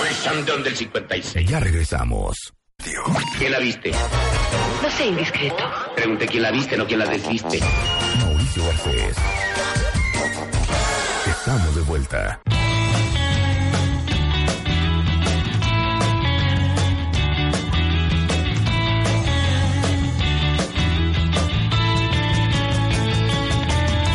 [0.00, 1.48] Hoy Shandon del 56.
[1.48, 2.36] Ya regresamos.
[3.38, 3.92] ¿Quién la viste?
[4.82, 5.64] No sé, indiscreto.
[5.94, 7.60] Pregunté quién la viste, no quién la desviste.
[8.20, 9.16] Mauricio Garcés.
[11.46, 12.40] Estamos de vuelta.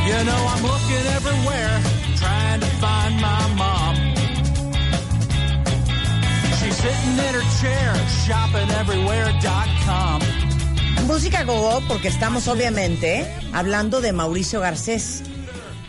[0.07, 1.79] You know, I'm looking everywhere,
[2.17, 3.95] trying to find my mom.
[6.57, 7.93] She's sitting in her chair,
[8.25, 10.21] shoppingeverywhere.com.
[11.05, 15.21] Música gogo porque estamos obviamente hablando de Mauricio Garcés.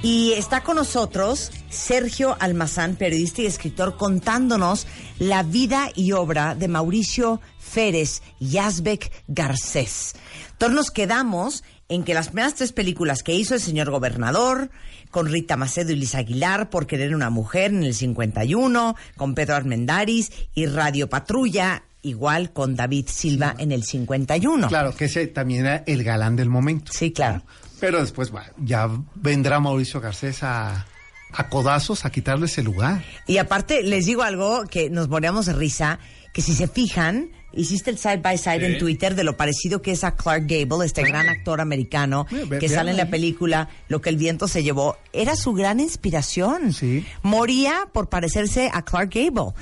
[0.03, 4.87] Y está con nosotros Sergio Almazán, periodista y escritor, contándonos
[5.19, 10.15] la vida y obra de Mauricio Férez Yazbek Garcés.
[10.53, 14.71] Entonces nos quedamos en que las primeras tres películas que hizo el señor gobernador,
[15.11, 19.57] con Rita Macedo y Liz Aguilar, por querer una mujer en el 51, con Pedro
[19.57, 24.69] Armendáriz y Radio Patrulla, igual con David Silva en el 51.
[24.69, 26.91] Claro, que ese también era el galán del momento.
[26.95, 27.43] Sí, claro.
[27.81, 30.87] Pero después bueno, ya vendrá Mauricio Garcés a,
[31.33, 33.03] a codazos a quitarle ese lugar.
[33.27, 35.99] Y aparte, les digo algo que nos moríamos de risa,
[36.33, 39.91] que si se fijan, hiciste el side by side en Twitter de lo parecido que
[39.91, 43.69] es a Clark Gable, este gran actor americano Ve- ve- que sale en la película
[43.89, 44.97] Lo que el viento se llevó.
[45.13, 46.73] Era su gran inspiración.
[46.73, 47.05] Sí.
[47.25, 49.53] Moría por parecerse a Clark Gable.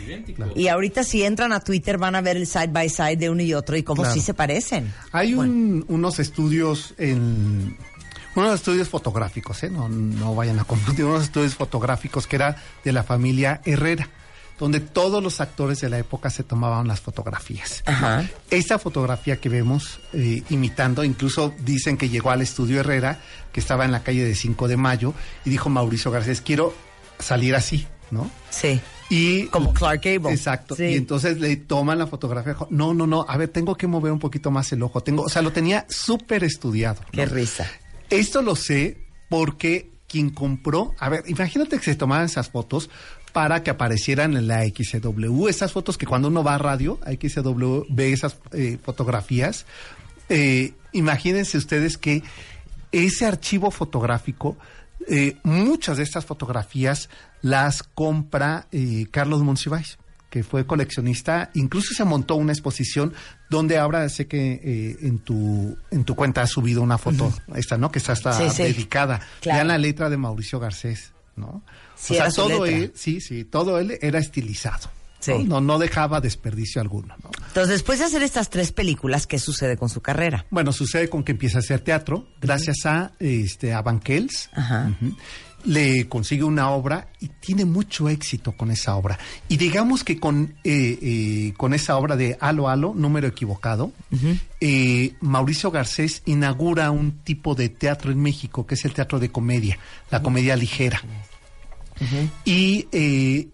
[0.55, 3.41] Y ahorita si entran a Twitter van a ver el side by side de uno
[3.43, 4.15] y otro y cómo Claro.
[4.15, 4.93] sí se parecen.
[5.13, 7.75] Hay un- unos estudios en
[8.39, 9.71] unos estudios fotográficos, ¿eh?
[9.71, 14.09] no, no vayan a confundir, unos estudios fotográficos que era de la familia Herrera,
[14.59, 17.83] donde todos los actores de la época se tomaban las fotografías.
[17.87, 18.29] Ajá.
[18.51, 23.21] Esta fotografía que vemos eh, imitando, incluso dicen que llegó al estudio Herrera,
[23.53, 26.75] que estaba en la calle de 5 de Mayo, y dijo Mauricio Garcés, quiero
[27.19, 28.31] salir así, ¿no?
[28.51, 28.81] Sí.
[29.11, 30.33] Y, Como Clark Gable.
[30.33, 30.77] Exacto.
[30.77, 30.85] Sí.
[30.85, 32.57] Y entonces le toman la fotografía.
[32.71, 33.25] No, no, no.
[33.27, 35.03] A ver, tengo que mover un poquito más el ojo.
[35.03, 37.01] Tengo, o sea, lo tenía súper estudiado.
[37.01, 37.11] ¿no?
[37.13, 37.67] Qué risa.
[38.11, 42.89] Esto lo sé porque quien compró, a ver, imagínate que se tomaran esas fotos
[43.33, 47.13] para que aparecieran en la XW, esas fotos que cuando uno va a radio, a
[47.13, 49.67] XW ve esas eh, fotografías.
[50.31, 52.23] Eh, imagínense ustedes que
[52.91, 54.57] ese archivo fotográfico,
[55.07, 57.11] eh, muchas de estas fotografías
[57.43, 59.99] las compra eh, Carlos Monsiváis
[60.31, 63.15] que fue coleccionista, incluso se montó una exposición
[63.49, 67.79] donde ahora sé que eh, en tu en tu cuenta has subido una foto, esta,
[67.79, 67.91] ¿no?
[67.91, 68.63] Que está hasta Sí, sí.
[68.65, 69.21] dedicada.
[69.41, 69.57] Claro.
[69.59, 71.63] Vean la letra de Mauricio Garcés, ¿no?
[71.97, 72.79] Sí, o sea, era su todo letra.
[72.79, 74.91] él, sí, sí, todo él era estilizado.
[75.21, 75.33] Sí.
[75.33, 75.45] ¿no?
[75.45, 77.31] no, no dejaba desperdicio alguno, ¿no?
[77.49, 80.47] Entonces, después de hacer estas tres películas, ¿qué sucede con su carrera?
[80.51, 84.49] Bueno, sucede con que empieza a hacer teatro, gracias a este a Banquels.
[84.53, 84.93] Ajá.
[85.01, 85.17] Ujú.
[85.65, 89.19] Le consigue una obra y tiene mucho éxito con esa obra.
[89.49, 93.93] Y digamos que con, eh, eh, con esa obra de Halo Halo, número equivocado,
[94.61, 99.31] eh, Mauricio Garcés inaugura un tipo de teatro en México, que es el teatro de
[99.31, 99.79] comedia,
[100.11, 101.03] la comedia ligera.
[102.45, 103.49] y, eh,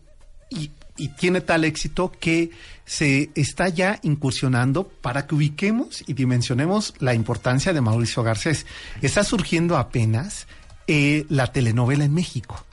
[0.51, 2.51] y, y tiene tal éxito que
[2.85, 8.67] se está ya incursionando para que ubiquemos y dimensionemos la importancia de Mauricio Garcés.
[9.01, 10.47] Está surgiendo apenas
[10.87, 12.65] eh, la telenovela en México.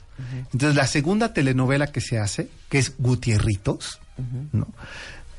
[0.53, 3.99] Entonces, la segunda telenovela que se hace, que es Gutierritos,
[4.51, 4.67] ¿no?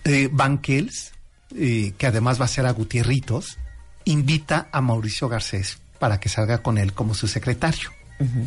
[0.04, 1.12] Eh, Banquels,
[1.56, 3.58] eh, que además va a ser a Gutierritos,
[4.04, 7.90] invita a Mauricio Garcés para que salga con él como su secretario.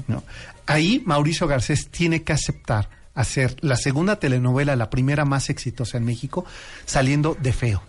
[0.08, 0.24] ¿no?
[0.66, 6.06] Ahí Mauricio Garcés tiene que aceptar hacer la segunda telenovela, la primera más exitosa en
[6.06, 6.46] México,
[6.86, 7.82] saliendo de feo.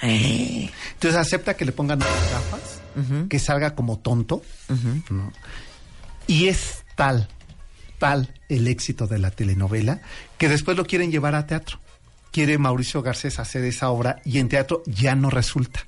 [0.00, 2.80] Entonces acepta que le pongan unas gafas,
[3.28, 4.42] que salga como tonto,
[5.10, 5.32] ¿no?
[6.26, 7.28] Y es tal,
[7.98, 10.00] tal el éxito de la telenovela
[10.38, 11.80] que después lo quieren llevar a teatro.
[12.30, 15.84] Quiere Mauricio Garcés hacer esa obra y en teatro ya no resulta,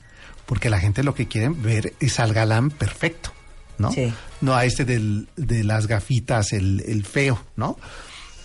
[0.46, 3.32] porque la gente lo que quiere ver es al galán perfecto,
[3.78, 3.90] ¿no?
[3.92, 4.12] Sí.
[4.42, 7.78] No a este del- de las gafitas, el, el feo, ¿no?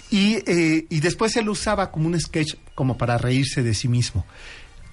[0.09, 4.25] Y, eh, y después él usaba como un sketch como para reírse de sí mismo.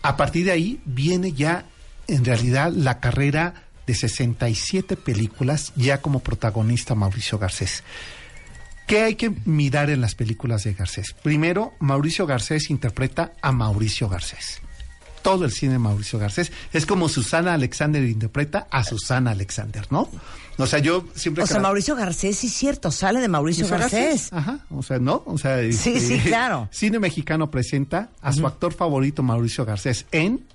[0.02, 1.64] A partir de ahí viene ya
[2.09, 7.83] en realidad la carrera de 67 películas ya como protagonista Mauricio Garcés.
[8.87, 11.12] ¿Qué hay que mirar en las películas de Garcés?
[11.22, 14.61] Primero, Mauricio Garcés interpreta a Mauricio Garcés.
[15.22, 20.09] Todo el cine de Mauricio Garcés es como Susana Alexander interpreta a Susana Alexander, ¿no?
[20.57, 21.42] O sea, yo siempre...
[21.42, 24.33] O sea, Mauricio Garcés, sí cierto, sale de Mauricio Garcés.
[24.33, 25.25] Ajá, o sea, ¿no?
[25.27, 26.68] O sea, este, Sí, sí, claro.
[26.72, 30.46] Cine mexicano presenta a su actor favorito Mauricio Garcés en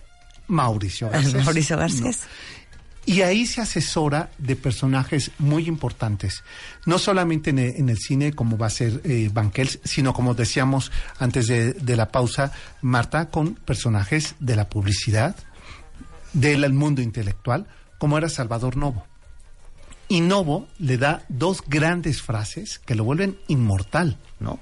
[0.47, 1.33] Mauricio Garcés.
[1.45, 2.19] Mauricio Garcés.
[2.21, 2.60] ¿no?
[3.05, 6.43] Y ahí se asesora de personajes muy importantes,
[6.85, 10.35] no solamente en el, en el cine como va a ser eh, Banquels, sino como
[10.35, 15.35] decíamos antes de, de la pausa, Marta, con personajes de la publicidad,
[16.33, 19.05] del mundo intelectual, como era Salvador Novo.
[20.07, 24.59] Y Novo le da dos grandes frases que lo vuelven inmortal, ¿no?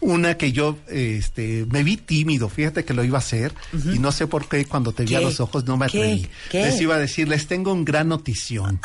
[0.00, 4.12] Una que yo este, me vi tímido, fíjate que lo iba a hacer, y no
[4.12, 6.28] sé por qué cuando te vi a los ojos no me atreví.
[6.52, 8.80] Les iba a decir, les tengo un gran notición,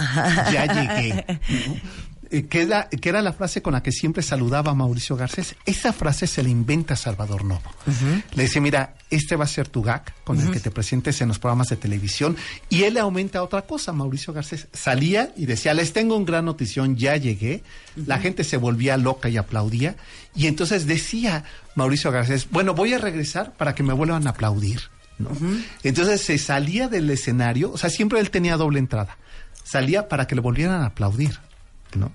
[0.51, 1.25] ya llegué.
[1.27, 1.75] ¿no?
[2.33, 5.55] Eh, que, era, que era la frase con la que siempre saludaba a Mauricio Garcés.
[5.65, 7.69] Esa frase se la inventa Salvador Novo.
[8.33, 11.27] Le dice, mira, este va a ser tu gag con el que te presentes en
[11.27, 12.37] los programas de televisión.
[12.69, 14.69] Y él le aumenta otra cosa, Mauricio Garcés.
[14.71, 17.63] Salía y decía, les tengo un gran notición, ya llegué.
[17.97, 19.97] La gente se volvía loca y aplaudía.
[20.33, 21.43] Y entonces decía
[21.75, 24.83] Mauricio Garcés, bueno, voy a regresar para que me vuelvan a aplaudir.
[25.19, 25.31] ¿no?
[25.83, 29.17] Entonces se salía del escenario, o sea, siempre él tenía doble entrada.
[29.65, 31.37] Salía para que le volvieran a aplaudir.
[31.95, 32.11] ¿No?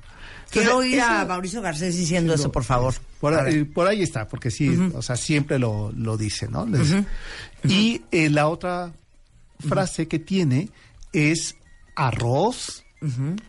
[0.50, 2.94] Quiero oír a Mauricio Garcés diciendo eso, por favor.
[3.20, 3.72] por, ahí- ver.
[3.72, 6.64] por ahí está, porque sí, o sea, siempre lo, lo dice, ¿no?
[6.66, 6.94] Les-
[7.64, 8.92] Y eh, la otra
[9.66, 10.68] frase que tiene
[11.12, 11.56] es
[11.96, 12.84] arroz,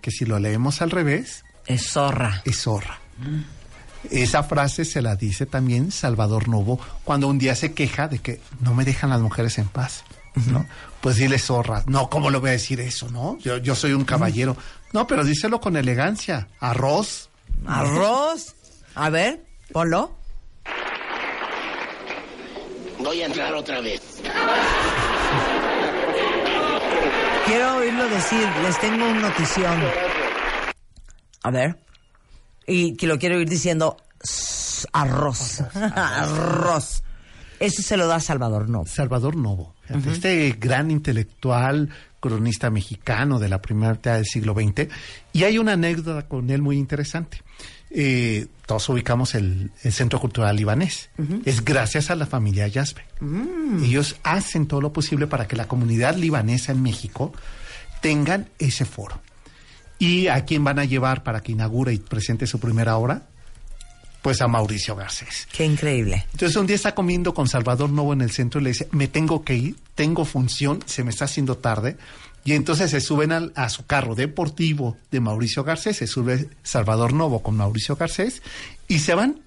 [0.01, 2.41] que si lo leemos al revés, Es zorra.
[2.45, 2.99] es zorra.
[4.09, 8.39] Esa frase se la dice también Salvador Novo cuando un día se queja de que
[8.61, 10.03] no me dejan las mujeres en paz,
[10.51, 10.65] ¿no?
[11.01, 11.83] Pues dile zorra.
[11.87, 13.37] No, ¿cómo le voy a decir eso, no?
[13.39, 14.55] Yo, yo soy un caballero.
[14.93, 16.47] No, pero díselo con elegancia.
[16.59, 17.29] Arroz.
[17.65, 18.55] Arroz.
[18.95, 20.15] A ver, ponlo.
[22.99, 24.01] Voy a entrar otra vez.
[27.45, 29.81] Quiero oírlo decir, les tengo una notición.
[31.43, 31.79] A ver.
[32.65, 35.61] Y que lo quiero oír diciendo "S- arroz.
[35.75, 37.03] arroz.
[37.59, 38.85] Eso se lo da Salvador Novo.
[38.85, 39.73] Salvador Novo,
[40.11, 44.87] este gran intelectual, cronista mexicano de la primera mitad del siglo XX.
[45.33, 47.41] Y hay una anécdota con él muy interesante.
[47.89, 51.09] eh, todos ubicamos el, el Centro Cultural Libanés.
[51.45, 53.05] Es gracias a la familia Yazbe.
[53.81, 57.31] Ellos hacen todo lo posible para que la comunidad libanesa en México
[58.01, 59.21] tengan ese foro.
[59.99, 63.23] ¿Y a quién van a llevar para que inaugure y presente su primera obra?
[64.27, 65.47] Pues a Mauricio Garcés.
[65.53, 66.25] Qué increíble.
[66.33, 69.07] Entonces un día está comiendo con Salvador Novo en el centro y le dice, me
[69.07, 71.95] tengo que ir, tengo función, se me está haciendo tarde.
[72.43, 77.13] Y entonces se suben al- a su carro deportivo de Mauricio Garcés, se sube Salvador
[77.13, 78.41] Novo con Mauricio Garcés
[78.89, 79.39] y se van.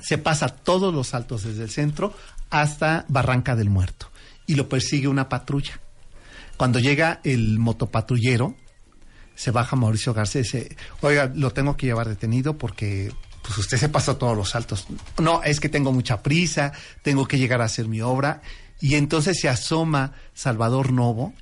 [0.00, 2.14] Se pasa todos los altos desde el centro
[2.48, 4.10] hasta Barranca del Muerto
[4.46, 5.78] y lo persigue una patrulla.
[6.56, 8.56] Cuando llega el motopatrullero,
[9.34, 13.12] se baja Mauricio Garcés y dice, oiga, lo tengo que llevar detenido porque
[13.44, 14.86] pues usted se pasó todos los saltos.
[15.20, 18.42] No, es que tengo mucha prisa, tengo que llegar a hacer mi obra.
[18.80, 21.32] Y entonces se asoma Salvador Novo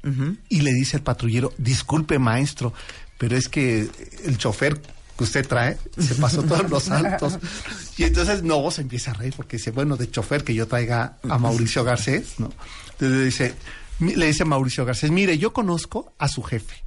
[0.48, 2.72] y le dice al patrullero, disculpe maestro,
[3.18, 3.88] pero es que
[4.24, 4.80] el chofer
[5.16, 7.38] que usted trae se pasó todos los saltos.
[7.96, 11.18] Y entonces Novo se empieza a reír porque dice, bueno, de chofer que yo traiga
[11.28, 12.52] a Mauricio Garcés, ¿no?
[12.92, 13.54] Entonces le dice,
[14.00, 16.82] le dice a Mauricio Garcés, mire, yo conozco a su jefe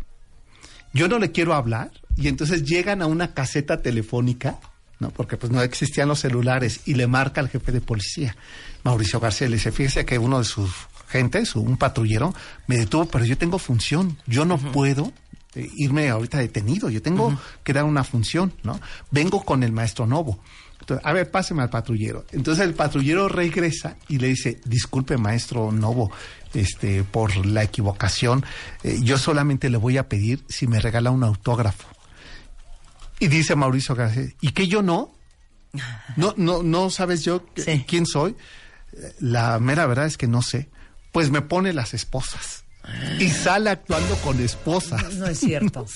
[0.96, 4.60] yo no le quiero hablar y entonces llegan a una caseta telefónica,
[5.00, 5.12] ¿no?
[5.12, 8.36] Porque pues no existían los celulares y le marca al jefe de policía.
[8.84, 10.72] Mauricio García le dice, fíjese que uno de sus
[11.08, 12.34] gentes, un patrullero,
[12.68, 15.12] me detuvo, pero yo tengo función, yo no puedo
[15.56, 18.80] eh, irme ahorita detenido, yo tengo que dar una función, ¿no?
[19.12, 20.40] Vengo con el maestro Novo.
[20.80, 22.26] Entonces, a ver, páseme al patrullero.
[22.32, 26.12] Entonces el patrullero regresa y le dice, disculpe maestro Novo,
[26.54, 28.46] este, por la equivocación,
[28.84, 31.95] eh, yo solamente le voy a pedir si me regala un autógrafo.
[33.20, 35.14] Y dice Mauricio García, ¿y que yo no?
[36.16, 37.84] No, no, no sabes yo Sí.
[37.88, 38.36] quién soy.
[39.20, 40.70] La mera verdad es que no sé.
[41.12, 42.64] Pues me pone las esposas.
[43.20, 45.14] Y sale actuando con esposas.
[45.16, 45.86] No es cierto.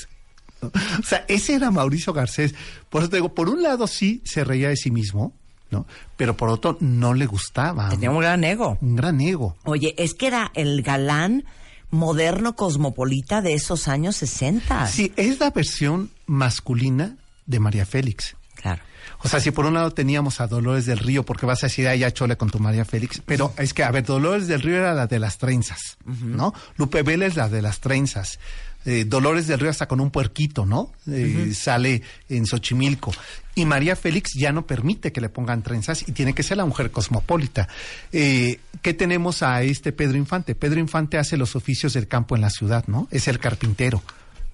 [0.61, 2.53] O sea, ese era Mauricio Garcés.
[2.89, 5.33] Por eso te digo, por un lado sí se reía de sí mismo,
[5.71, 5.85] ¿no?
[6.17, 7.87] Pero por otro no le gustaba.
[7.87, 8.77] Tenía un gran ego.
[8.81, 9.55] Un gran ego.
[9.63, 11.45] Oye, es que era el galán
[11.91, 14.85] moderno cosmopolita de esos años 60.
[14.87, 18.35] Sí, es la versión masculina de María Félix.
[18.55, 18.81] Claro.
[19.21, 21.87] O sea, si por un lado teníamos a Dolores del Río, porque vas a decir,
[21.87, 24.77] ay, ya chole con tu María Félix, pero es que, a ver, Dolores del Río
[24.77, 26.53] era la de las trenzas, ¿no?
[26.77, 28.39] Lupe Vélez la de las trenzas.
[28.85, 30.91] Eh, Dolores del Río hasta con un puerquito, ¿no?
[31.07, 33.13] Eh, Sale en Xochimilco.
[33.55, 36.65] Y María Félix ya no permite que le pongan trenzas y tiene que ser la
[36.65, 37.67] mujer cosmopolita.
[38.13, 40.55] Eh, ¿Qué tenemos a este Pedro Infante?
[40.55, 43.07] Pedro Infante hace los oficios del campo en la ciudad, ¿no?
[43.11, 44.01] Es el carpintero.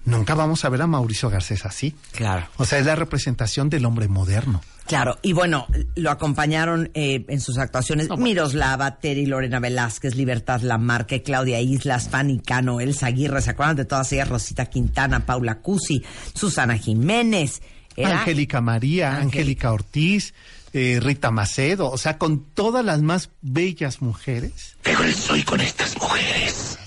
[0.06, 1.94] Nunca vamos a ver a Mauricio Garcés así.
[2.12, 2.46] Claro.
[2.56, 4.62] O sea, es la representación del hombre moderno.
[4.86, 5.66] Claro, y bueno,
[5.96, 12.38] lo acompañaron eh, en sus actuaciones Miroslava, Terry, Lorena Velázquez, Libertad Lamarque, Claudia Islas, Fanny
[12.38, 14.28] Cano, Elsa Aguirre, ¿se acuerdan de todas ellas?
[14.28, 17.60] Rosita Quintana, Paula Cusi, Susana Jiménez.
[17.96, 20.34] Era- Angélica María, Angélica Ortiz,
[20.72, 24.76] eh, Rita Macedo, o sea, con todas las más bellas mujeres.
[24.82, 26.78] Pero soy con estas mujeres.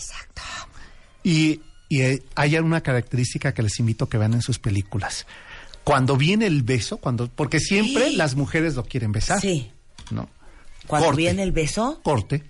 [1.21, 5.25] Y, y, eh, hay una característica que les invito a que vean en sus películas.
[5.83, 8.15] Cuando viene el beso, cuando porque siempre Sí.
[8.15, 9.41] las mujeres lo quieren besar.
[9.41, 9.71] Sí.
[10.11, 10.29] ¿no?
[10.87, 11.21] Cuando Corte.
[11.21, 12.43] viene el beso, Corte,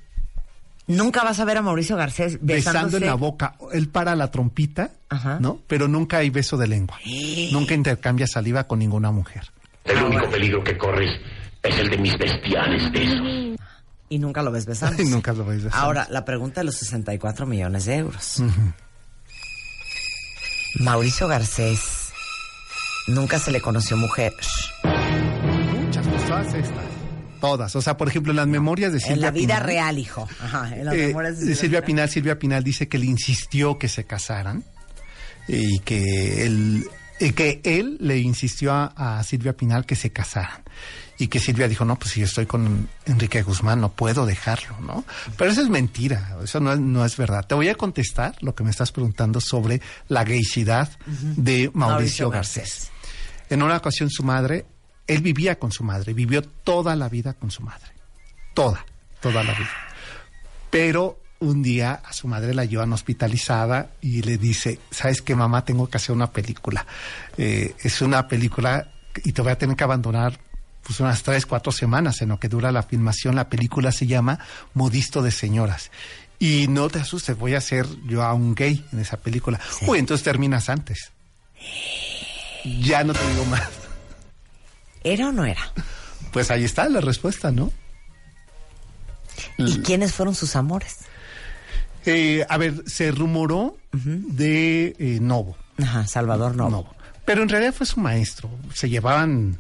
[0.88, 2.54] nunca vas a ver a Mauricio Garcés besando
[2.90, 2.98] besándose.
[2.98, 3.56] en la boca.
[3.74, 5.40] Él para la trompita, Ajá.
[5.40, 5.60] ¿no?
[5.68, 6.98] Pero nunca hay beso de lengua.
[7.52, 9.44] Nunca intercambia saliva con ninguna mujer.
[9.86, 11.10] El único peligro que corres
[11.64, 13.58] es el de mis bestiales besos.
[14.10, 15.02] Y nunca lo ves besando.
[15.04, 15.86] Y nunca lo ves besando.
[15.86, 18.42] Ahora, la pregunta de los 64 millones de euros.
[20.76, 22.10] Mauricio Garcés
[23.08, 24.34] nunca se le conoció mujer.
[25.84, 26.86] Muchas, todas estas.
[27.42, 27.76] Todas.
[27.76, 30.28] O sea, por ejemplo, en las memorias de Silvia En la vida Pinal, real, hijo.
[30.42, 31.86] Ajá, en las eh, memorias de Silvia Pinal.
[31.86, 34.64] Pinal, Silvia Pinal dice que le insistió que se casaran
[35.48, 36.86] y que él,
[37.20, 40.62] y que él le insistió a, a Silvia Pinal que se casaran.
[41.20, 44.80] Y que Silvia dijo, no, pues si yo estoy con Enrique Guzmán, no puedo dejarlo,
[44.80, 45.04] ¿no?
[45.38, 47.46] Pero eso es mentira, eso no es, no es verdad.
[47.46, 52.30] Te voy a contestar lo que me estás preguntando sobre la gaycidad de Mauricio, Mauricio
[52.30, 52.90] Garcés.
[53.50, 54.66] En una ocasión su madre,
[55.08, 57.92] él vivía con su madre, vivió toda la vida con su madre.
[58.54, 58.86] Toda,
[59.20, 59.70] toda la vida.
[60.70, 65.66] Pero un día a su madre la llevan hospitalizada y le dice, ¿sabes qué, mamá?
[65.66, 66.86] Tengo que hacer una película.
[67.38, 68.92] Eh, es una película
[69.24, 70.40] y te voy a tener que abandonar
[70.90, 73.36] pues unas tres, cuatro semanas en lo que dura la filmación.
[73.36, 74.40] La película se llama
[74.74, 75.92] Modisto de Señoras.
[76.40, 79.60] Y no te asustes, voy a ser yo a un gay en esa película.
[79.86, 81.12] Uy, entonces terminas antes.
[82.82, 83.70] Ya no te digo más.
[85.04, 85.62] ¿Era o no era?
[86.34, 87.72] Pues ahí está la respuesta, ¿no?
[89.60, 91.02] ¿Y quiénes fueron sus amores?
[92.08, 95.56] Eh, a ver, se rumoró de eh, Novo.
[95.78, 96.72] Ajá, Salvador Novo.
[96.72, 96.96] Novo.
[97.30, 98.50] Pero en realidad fue su maestro.
[98.74, 99.60] Se llevaban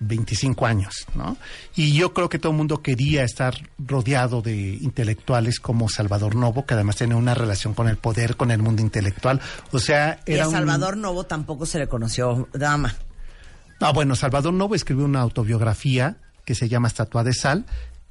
[0.00, 1.36] 25 años, ¿no?
[1.76, 6.66] Y yo creo que todo el mundo quería estar rodeado de intelectuales como Salvador Novo,
[6.66, 9.40] que además tenía una relación con el poder, con el mundo intelectual.
[9.70, 12.96] O sea, Y era a un- Salvador Novo tampoco se le conoció dama.
[13.80, 17.64] Ah, bueno, Salvador Novo escribió una autobiografía que se llama Estatua de Sal,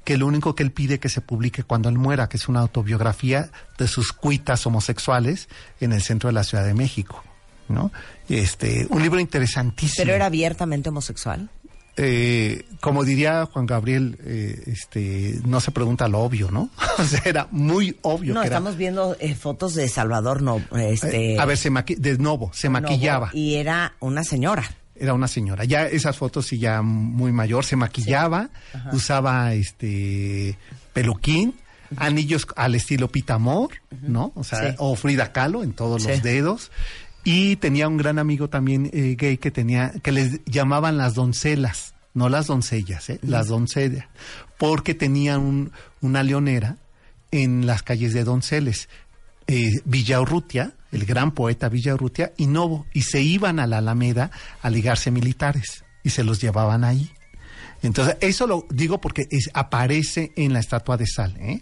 [0.04, 2.60] que lo único que él pide que se publique cuando él muera, que es una
[2.60, 5.50] autobiografía de sus cuitas homosexuales
[5.80, 7.22] en el centro de la Ciudad de México,
[7.68, 7.90] ¿no?
[8.28, 10.04] Este, un libro interesantísimo.
[10.04, 11.48] Pero era abiertamente homosexual.
[11.96, 16.68] Eh, como diría Juan Gabriel, eh, este, no se pregunta lo obvio, ¿no?
[16.98, 20.64] o sea, era muy obvio No, que era- estamos viendo eh, fotos de Salvador Novo.
[20.76, 23.30] Este, Eh, a ver, se maqui- de nuevo, se Novo, maquillaba.
[23.32, 24.64] Y era una señora.
[24.96, 25.64] era una señora.
[25.64, 28.50] Ya esas fotos sí ya muy mayor, se maquillaba,
[28.92, 30.56] usaba este
[30.92, 31.54] peluquín,
[31.96, 33.70] anillos al estilo Pitamor,
[34.02, 34.32] ¿no?
[34.34, 34.74] O sea, Sí.
[34.78, 36.08] o Frida Kahlo en todos Sí.
[36.08, 36.70] los dedos.
[37.24, 41.94] Y tenía un gran amigo también eh, gay que tenía, que les llamaban las doncelas,
[42.12, 43.18] no las doncellas, ¿eh?
[43.22, 44.06] las doncellas,
[44.58, 45.72] porque tenía un,
[46.02, 46.76] una leonera
[47.30, 48.88] en las calles de Donceles,
[49.46, 54.30] eh, Villaurrutia, el gran poeta Villaurrutia, y Novo, y se iban a la Alameda
[54.62, 57.10] a ligarse militares, y se los llevaban ahí.
[57.86, 61.60] Entonces, eso lo digo porque es- aparece en la estatua de sal, ¿eh?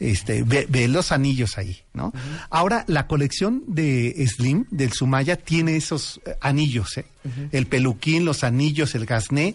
[0.00, 2.12] Este, ve, ve los anillos ahí, ¿no?
[2.50, 7.06] Ahora, la colección de Slim, del Sumaya, tiene esos eh, anillos, ¿eh?
[7.52, 9.54] El peluquín, los anillos, el gasné,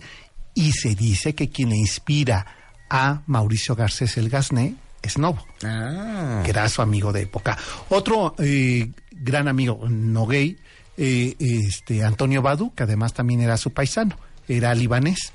[0.55, 2.45] y se dice que quien le inspira
[2.89, 6.41] a Mauricio Garcés el gasné es Novo Ah.
[6.43, 7.57] que era su amigo de época.
[7.89, 10.57] Otro eh, gran amigo, no gay,
[10.97, 15.31] eh, este, Antonio Badu, que además también era su paisano, era libanés.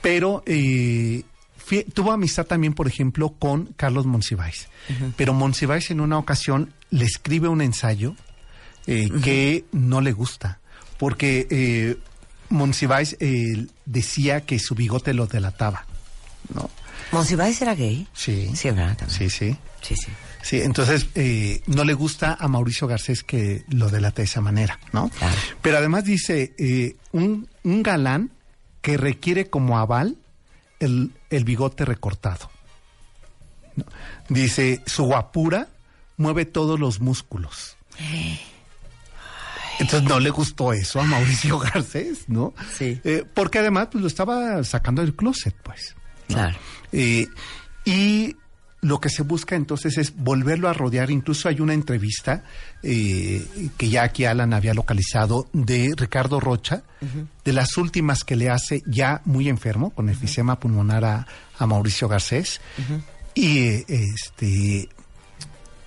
[0.00, 1.22] Pero eh,
[1.92, 4.68] tuvo amistad también, por ejemplo, con Carlos Monsiváis.
[5.16, 8.14] Pero Monsiváis en una ocasión le escribe un ensayo
[8.86, 10.60] eh, que no le gusta,
[10.98, 11.96] porque eh,
[12.48, 15.86] Monsiváis eh, decía que su bigote lo delataba,
[16.54, 16.70] ¿no?
[17.12, 18.06] ¿Monsiváis era gay?
[18.12, 18.50] Sí.
[18.54, 18.96] Sí, ¿verdad?
[18.96, 19.18] También.
[19.18, 19.56] Sí, sí.
[19.82, 20.10] Sí, sí.
[20.42, 24.78] Sí, entonces eh, no le gusta a Mauricio Garcés que lo delate de esa manera,
[24.92, 25.10] ¿no?
[25.10, 25.36] Claro.
[25.62, 28.30] Pero además dice, eh, un, un galán
[28.80, 30.16] que requiere como aval
[30.80, 32.50] el, el bigote recortado.
[33.76, 33.84] ¿no?
[34.28, 35.68] Dice, su guapura
[36.16, 37.76] mueve todos los músculos.
[39.78, 42.52] Entonces no le gustó eso a Mauricio Garcés, ¿no?
[42.76, 43.00] Sí.
[43.04, 45.94] Eh, porque además pues, lo estaba sacando del closet, pues.
[46.28, 46.34] ¿no?
[46.34, 46.58] Claro.
[46.92, 47.26] Eh,
[47.84, 48.36] y
[48.80, 51.10] lo que se busca entonces es volverlo a rodear.
[51.10, 52.44] Incluso hay una entrevista
[52.82, 53.44] eh,
[53.76, 56.82] que ya aquí Alan había localizado de Ricardo Rocha,
[57.44, 61.26] de las últimas que le hace ya muy enfermo con efisema pulmonar a,
[61.58, 62.60] a Mauricio Garcés.
[63.34, 64.88] Y eh, este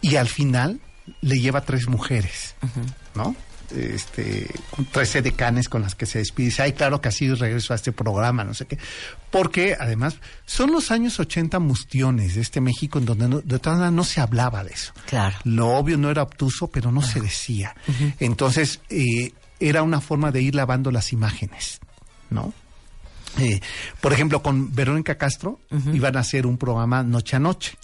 [0.02, 0.82] y al final
[1.22, 2.56] le lleva tres mujeres,
[3.16, 3.36] ¿no?
[3.76, 6.46] Este, con tres decanes con las que se despide.
[6.48, 8.78] Dice, ay, claro que así regreso a este programa, no sé qué.
[9.30, 13.80] Porque, además, son los años 80 mustiones de este México en donde no- de todas
[13.80, 14.94] maneras no se hablaba de eso.
[15.08, 15.38] Claro.
[15.46, 17.76] Lo obvio no era obtuso, pero no se decía.
[18.20, 21.80] Entonces, eh, era una forma de ir lavando las imágenes,
[22.30, 22.54] ¿no?
[23.40, 23.62] Eh,
[24.02, 25.60] por ejemplo, con Verónica Castro
[25.94, 27.78] iban a hacer un programa noche a noche.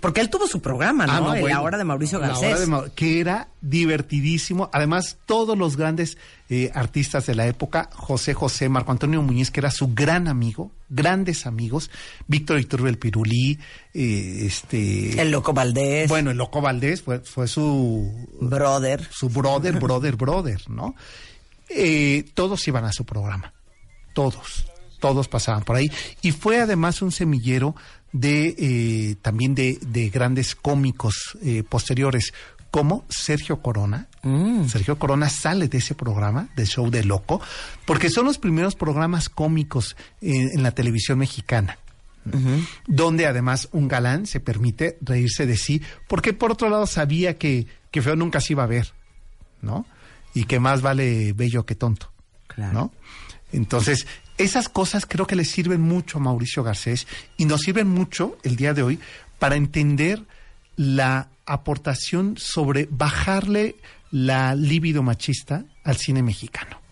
[0.00, 1.12] Porque él tuvo su programa, ¿no?
[1.12, 1.56] Ah, no, En bueno.
[1.56, 2.48] La hora de Mauricio La Garcés.
[2.50, 4.70] hora de Mau- que era divertidísimo.
[4.72, 6.16] Además, todos los grandes
[6.48, 10.70] eh, artistas de la época, José José, Marco Antonio Muñiz, que era su gran amigo,
[10.88, 11.90] grandes amigos,
[12.26, 13.58] Víctor Iturbe el Pirulí,
[13.94, 15.20] eh, este...
[15.20, 16.08] El Loco Valdés.
[16.08, 18.10] Bueno, el Loco Valdés fue, fue su...
[18.40, 19.06] Brother.
[19.10, 20.94] Su brother, brother, brother, ¿no?
[22.34, 23.52] Todos iban a su programa.
[24.12, 24.66] Todos.
[25.00, 25.90] Todos pasaban por ahí.
[26.22, 27.74] Y fue además un semillero
[28.12, 32.32] de eh, también de, de grandes cómicos eh, posteriores,
[32.70, 34.06] como Sergio Corona.
[34.68, 37.40] Sergio Corona sale de ese programa, de Show de Loco,
[37.84, 41.78] porque son los primeros programas cómicos en- en la televisión mexicana
[42.86, 47.66] donde además un galán se permite reírse de sí, porque por otro lado sabía que,
[47.90, 48.92] que feo nunca se iba a ver,
[49.60, 49.86] ¿no?
[50.32, 52.12] Y que más vale bello que tonto,
[52.46, 52.72] Claro.
[52.72, 52.92] ¿no?
[53.52, 54.06] Entonces,
[54.38, 58.56] esas cosas creo que le sirven mucho a Mauricio Garcés y nos sirven mucho el
[58.56, 58.98] día de hoy
[59.38, 60.22] para entender
[60.76, 63.76] la aportación sobre bajarle
[64.10, 66.82] la libido machista al cine mexicano.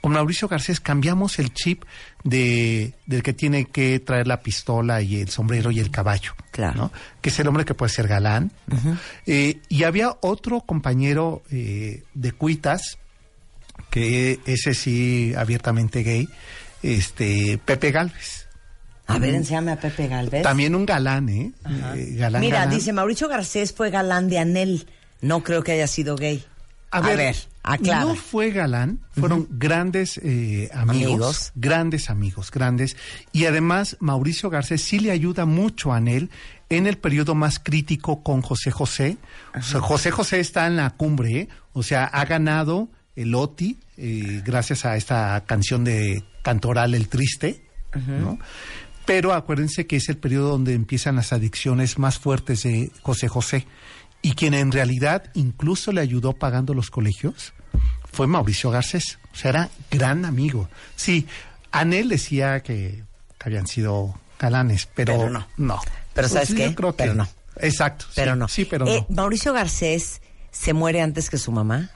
[0.00, 1.82] Con Mauricio Garcés cambiamos el chip
[2.22, 6.34] de, del que tiene que traer la pistola y el sombrero y el caballo.
[6.52, 6.76] Claro.
[6.76, 6.92] ¿no?
[7.20, 8.52] Que es el hombre que puede ser galán.
[9.26, 12.98] Eh, y había otro compañero eh, de Cuitas,
[13.90, 16.28] que ese sí abiertamente gay,
[16.82, 18.46] este Pepe Galvez.
[19.06, 20.42] A ver, enséñame a Pepe Galvez.
[20.42, 21.52] También un galán, ¿eh?
[21.94, 22.74] Eh, galán, Mira, galán.
[22.76, 24.86] dice Mauricio Garcés fue galán de Anel.
[25.22, 26.44] No creo que haya sido gay.
[26.90, 27.36] A ver,
[27.80, 31.52] no fue galán, fueron grandes eh, amigos, Amigos.
[31.54, 32.96] grandes amigos, grandes.
[33.32, 36.30] Y además, Mauricio Garcés sí le ayuda mucho a Anel
[36.70, 39.18] en el periodo más crítico con José José.
[39.54, 41.48] O sea, José José está en la cumbre, ¿eh?
[41.74, 42.88] o sea, ha ganado
[43.20, 47.62] el OTI eh, gracias a esta canción de Cantoral El Triste,
[48.06, 48.38] ¿no?
[49.04, 53.66] Pero acuérdense que es el periodo donde empiezan las adicciones más fuertes de José José.
[54.20, 57.54] Y quien en realidad incluso le ayudó pagando los colegios
[58.12, 59.18] fue Mauricio Garcés.
[59.32, 60.68] O sea, era gran amigo.
[60.96, 61.26] Sí,
[61.72, 63.02] Anel decía que,
[63.38, 65.46] que habían sido galanes, pero, Pero no.
[65.56, 65.80] no.
[66.14, 66.68] Pero ¿sabes Pues qué?
[66.68, 67.28] Yo creo que Pero no.
[67.60, 68.04] Exacto.
[68.14, 68.48] Pero sí, no.
[68.48, 69.16] Sí, pero Eh, no.
[69.16, 71.90] Mauricio Garcés se muere antes que su mamá.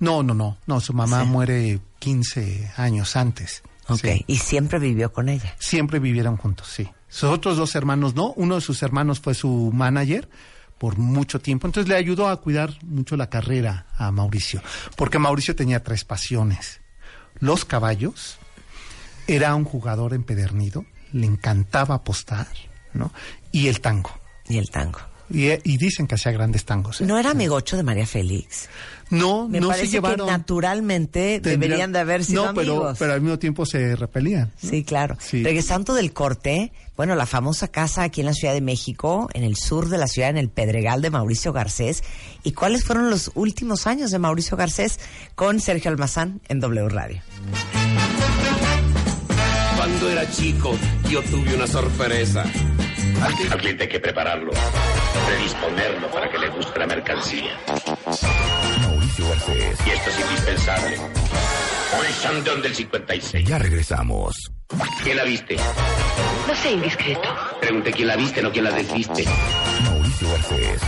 [0.00, 0.58] No, no, no.
[0.66, 1.28] No, su mamá Sí.
[1.28, 3.62] muere 15 años antes.
[3.88, 4.00] Ok.
[4.00, 4.24] Sí.
[4.26, 5.54] Y siempre vivió con ella.
[5.58, 6.88] Siempre vivieron juntos, sí.
[7.08, 8.32] Sus otros dos hermanos no.
[8.36, 10.28] Uno de sus hermanos fue su manager
[10.76, 11.66] por mucho tiempo.
[11.66, 14.62] Entonces le ayudó a cuidar mucho la carrera a Mauricio.
[14.96, 16.80] Porque Mauricio tenía tres pasiones.
[17.40, 18.38] Los caballos,
[19.26, 22.46] era un jugador empedernido, le encantaba apostar,
[22.92, 23.12] ¿no?
[23.52, 24.10] Y el tango.
[24.48, 25.00] Y el tango.
[25.30, 27.00] Y, y dicen que hacía grandes tangos.
[27.00, 27.06] ¿eh?
[27.06, 28.68] ¿No era amigocho de María Félix?
[29.10, 30.26] No, Me no parece se llevaron.
[30.26, 32.96] que naturalmente Tendrían- deberían de haber sido No, pero, amigos.
[32.98, 34.52] pero al mismo tiempo se repelían.
[34.58, 35.16] Sí, claro.
[35.18, 35.42] Sí.
[35.42, 39.56] Regresando del corte, bueno, la famosa casa aquí en la Ciudad de México, en el
[39.56, 42.02] sur de la ciudad, en el Pedregal de Mauricio Garcés.
[42.42, 45.00] ¿Y cuáles fueron los últimos años de Mauricio Garcés
[45.34, 47.22] con Sergio Almazán en W Radio?
[49.76, 50.76] Cuando era chico,
[51.08, 52.42] yo tuve una sorpresa.
[53.22, 54.52] Al, al cliente hay que prepararlo,
[55.26, 57.50] predisponerlo para que le guste la mercancía.
[59.18, 59.78] Mauricio Garcés.
[59.86, 60.96] Y esto es indispensable.
[60.96, 63.48] Por el Shandong del 56.
[63.48, 64.34] Ya regresamos.
[65.02, 65.56] ¿Quién la viste?
[66.46, 67.28] No sé, indiscreto.
[67.60, 69.24] Pregunté quién la viste, no quién la desviste.
[69.84, 70.82] Mauricio Garcés.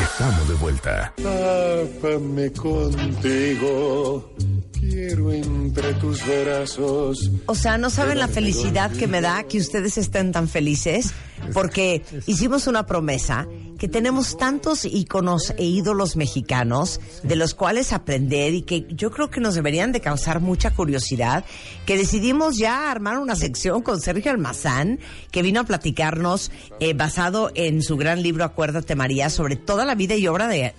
[0.00, 1.14] Estamos de vuelta.
[1.16, 4.34] Tápame contigo,
[4.72, 7.30] quiero entre tus brazos.
[7.44, 11.12] O sea, no saben la felicidad que me da que ustedes estén tan felices
[11.52, 13.46] porque hicimos una promesa
[13.78, 19.30] que tenemos tantos íconos e ídolos mexicanos de los cuales aprender y que yo creo
[19.30, 21.44] que nos deberían de causar mucha curiosidad,
[21.84, 24.98] que decidimos ya armar una sección con Sergio Almazán,
[25.30, 29.94] que vino a platicarnos eh, basado en su gran libro Acuérdate María sobre toda la
[29.94, 30.74] vida y obra de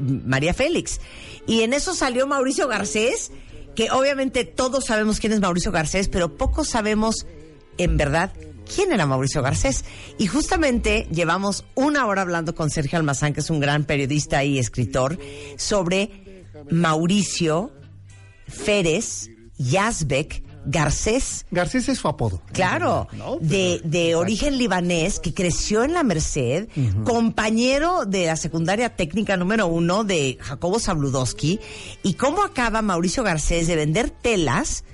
[0.00, 1.00] María Félix.
[1.46, 3.30] Y en eso salió Mauricio Garcés,
[3.74, 7.26] que obviamente todos sabemos quién es Mauricio Garcés, pero pocos sabemos
[7.78, 8.32] en verdad
[8.64, 9.84] quién era Mauricio Garcés.
[10.18, 14.58] Y justamente llevamos una hora hablando con Sergio Almazán, que es un gran periodista y
[14.58, 15.18] escritor,
[15.56, 17.72] sobre Mauricio
[18.48, 21.46] Férez Yazbek Garcés.
[21.50, 22.40] Garcés es su apodo.
[22.52, 23.06] Claro,
[23.40, 26.68] de, de origen libanés, que creció en la Merced,
[27.04, 31.60] compañero de la secundaria técnica número uno de Jacobo Zabludowski,
[32.02, 34.84] y cómo acaba Mauricio Garcés de vender telas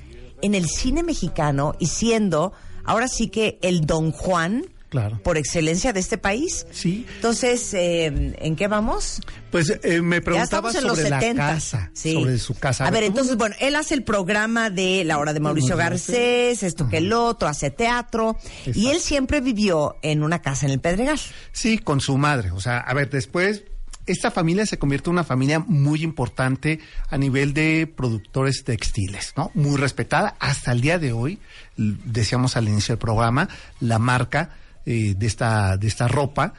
[0.42, 2.52] en el cine mexicano y siendo
[2.85, 5.20] ahora sí que el Don Juan Claro.
[5.22, 6.66] por excelencia de este país.
[6.72, 7.07] Sí.
[7.14, 8.07] Entonces, eh,
[8.41, 9.20] ¿en qué vamos?
[9.53, 11.47] Pues eh, me preguntaba sobre la 70.
[11.47, 12.12] casa, Sí.
[12.14, 12.87] sobre su casa.
[12.87, 16.64] A ver, ¿Tuvo- entonces, bueno, él hace el programa de La Hora de Mauricio Garcés,
[16.64, 18.37] esto que el otro, hace teatro.
[18.74, 21.20] Y él siempre vivió en una casa en el Pedregal.
[21.53, 22.51] Sí, con su madre.
[22.51, 23.62] O sea, a ver, después
[24.11, 29.50] esta familia se convierte en una familia muy importante a nivel de productores textiles, ¿no?
[29.54, 30.36] Muy respetada.
[30.38, 31.38] Hasta el día de hoy,
[31.76, 33.48] decíamos al inicio del programa,
[33.80, 34.50] la marca
[34.86, 36.54] eh, de, esta, de esta ropa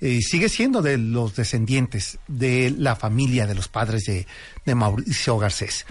[0.00, 4.26] eh, sigue siendo de los descendientes de la familia de los padres de,
[4.64, 5.86] de Mauricio Garcés.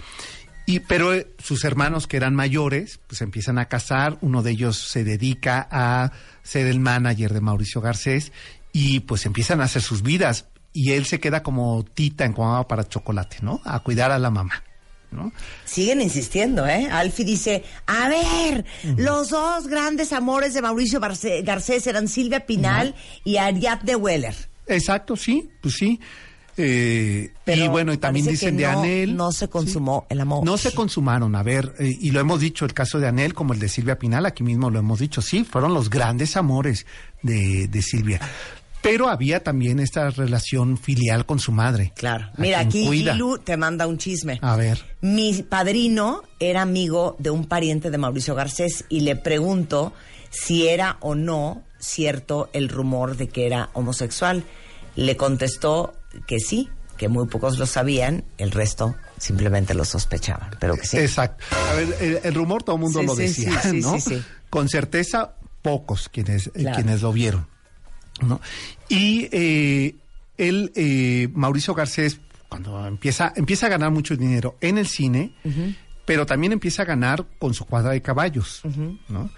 [0.66, 4.78] Y, pero eh, sus hermanos que eran mayores, pues empiezan a casar, uno de ellos
[4.78, 6.12] se dedica a
[6.42, 8.32] ser el manager de Mauricio Garcés
[8.72, 12.68] y pues empiezan a hacer sus vidas y él se queda como tita en Cuamaba
[12.68, 13.62] para chocolate, ¿no?
[13.64, 14.62] A cuidar a la mamá,
[15.10, 15.32] ¿no?
[15.64, 16.88] Siguen insistiendo, ¿eh?
[16.90, 18.64] Alfie dice, a ver,
[18.96, 22.94] los dos grandes amores de Mauricio Barce- Garcés eran Silvia Pinal
[23.24, 24.34] y Ariadne Weller.
[24.66, 26.00] Exacto, sí, pues sí.
[26.56, 29.16] Eh, Pero y bueno, y también dicen de no- Anel.
[29.16, 30.44] No se consumó el amor.
[30.44, 33.54] No se consumaron, a ver, eh, y lo hemos dicho, el caso de Anel como
[33.54, 36.86] el de Silvia Pinal, aquí mismo lo hemos dicho, sí, fueron los grandes amores
[37.22, 38.20] de, de Silvia.
[38.84, 41.92] Pero había también esta relación filial con su madre.
[41.96, 42.30] Claro.
[42.36, 42.86] Mira, aquí.
[42.86, 44.38] Gilu te manda un chisme.
[44.42, 44.78] A ver.
[45.00, 49.92] Mi padrino era amigo de un pariente de Mauricio Garcés y le pregunto
[50.30, 54.44] si era o no cierto el rumor de que era homosexual.
[54.96, 55.94] Le contestó
[56.26, 56.68] que sí,
[56.98, 60.98] que muy pocos lo sabían, el resto simplemente lo sospechaban, pero que sí.
[60.98, 61.42] Exacto.
[61.70, 63.94] A ver, el, el rumor todo el mundo Sí, lo sí, decía, sí, sí, ¿no?
[63.94, 64.22] sí, sí.
[64.50, 66.76] Con certeza, pocos quienes, eh, Claro.
[66.76, 67.48] quienes lo vieron,
[68.20, 68.40] ¿no?
[68.88, 69.94] Y eh,
[70.38, 75.34] él, eh, Mauricio Garcés, cuando empieza, empieza a ganar mucho dinero en el cine,
[76.04, 78.62] pero también empieza a ganar con su cuadra de caballos,
[79.08, 79.30] ¿no?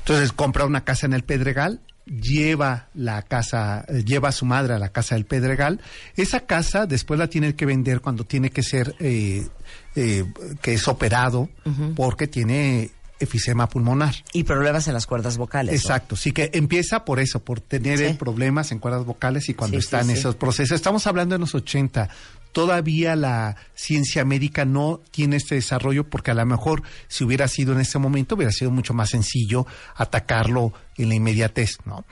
[0.00, 4.74] Entonces compra una casa en el Pedregal, lleva la casa, eh, lleva a su madre
[4.74, 5.80] a la casa del Pedregal.
[6.16, 9.46] Esa casa después la tiene que vender cuando tiene que ser, eh,
[9.94, 10.24] eh,
[10.60, 11.48] que es operado,
[11.94, 12.90] porque tiene
[13.22, 14.14] efisema pulmonar.
[14.32, 15.72] Y problemas en las cuerdas vocales.
[15.72, 15.76] ¿no?
[15.76, 18.14] Exacto, sí que empieza por eso, por tener Sí.
[18.18, 20.20] problemas en cuerdas vocales y cuando Sí, está sí, en sí.
[20.20, 20.74] esos procesos.
[20.74, 22.08] Estamos hablando de los 80.
[22.52, 27.72] Todavía la ciencia médica no tiene este desarrollo porque a lo mejor si hubiera sido
[27.72, 32.04] en ese momento hubiera sido mucho más sencillo atacarlo en la inmediatez, ¿no?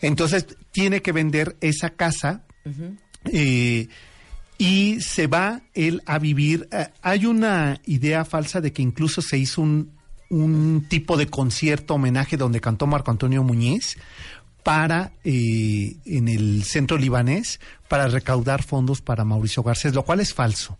[0.00, 2.42] Entonces tiene que vender esa casa
[3.32, 3.86] eh,
[4.58, 6.68] y se va él a vivir.
[6.72, 9.92] eh, hay una idea falsa de que incluso se hizo un,
[10.30, 13.96] un tipo de concierto homenaje donde cantó Marco Antonio Muñiz
[14.62, 20.34] para eh, en el centro libanés para recaudar fondos para Mauricio Garcés, lo cual es
[20.34, 20.76] falso.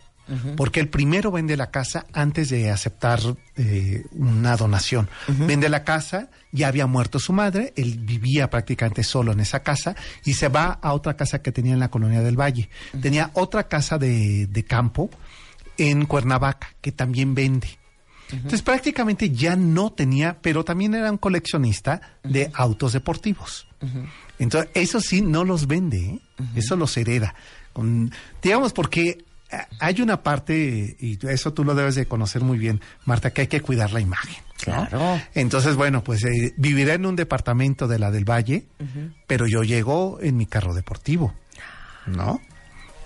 [0.58, 3.18] Porque el primero vende la casa antes de aceptar
[3.56, 5.08] eh, una donación.
[5.26, 9.96] Vende la casa, ya había muerto su madre, él vivía prácticamente solo en esa casa
[10.26, 12.68] y se va a otra casa que tenía en la colonia del Valle.
[13.00, 15.08] Tenía otra casa de, de campo
[15.78, 17.77] en Cuernavaca que también vende.
[18.30, 23.66] Entonces prácticamente ya no tenía, pero también era un coleccionista de autos deportivos.
[24.38, 26.20] Entonces eso sí no los vende, ¿eh?
[26.54, 27.34] eso los hereda.
[27.72, 28.12] Con,
[28.42, 32.80] digamos porque ah, hay una parte, y eso tú lo debes de conocer muy bien,
[33.04, 34.36] Marta, que hay que cuidar la imagen.
[34.66, 34.88] ¿no?
[34.88, 35.20] Claro.
[35.34, 38.66] Entonces, bueno, pues eh, viviré en un departamento de la del Valle,
[39.26, 41.34] pero yo llego en mi carro deportivo,
[42.06, 42.40] ¿no?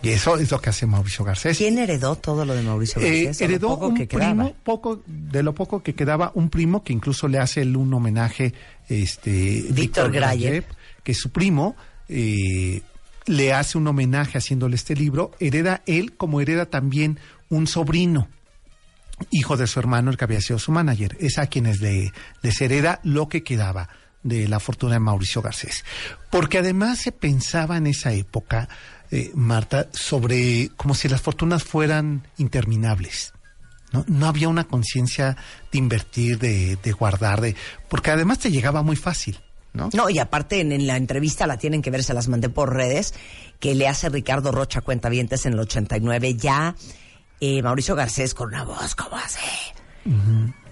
[0.03, 1.57] Y eso es lo que hace Mauricio Garcés.
[1.59, 3.41] ¿Quién heredó todo lo de Mauricio Eh, Garcés?
[3.41, 7.29] Heredó poco un que primo, poco, de lo poco que quedaba, un primo que incluso
[7.29, 8.53] le hace el- un homenaje,
[8.89, 10.65] este, Víctor Grayev.
[11.05, 11.77] que su primo,
[12.09, 12.83] eh,
[13.27, 18.29] le hace un homenaje haciéndole este libro, hereda él como hereda también un sobrino,
[19.31, 21.17] hijo de su hermano, el que había sido su manager.
[21.21, 23.89] Es a quienes le, les hereda lo que quedaba
[24.25, 25.85] de la fortuna de Mauricio Garcés.
[26.31, 28.69] Porque además se pensaba en esa época,
[29.13, 33.33] eh, Marta, sobre como si las fortunas fueran interminables.
[33.93, 35.37] No, no había una conciencia
[35.71, 37.55] de invertir, de, de guardar, de
[37.89, 39.39] porque además te llegaba muy fácil.
[39.75, 39.91] ¿no?
[39.93, 42.75] No, y aparte en, en la entrevista la tienen que ver, se las mandé por
[42.75, 43.15] redes,
[43.61, 46.75] que le hace Ricardo Rocha Cuentavientes en el 89, ya
[47.41, 49.41] eh, Mauricio Garcés con una voz como así.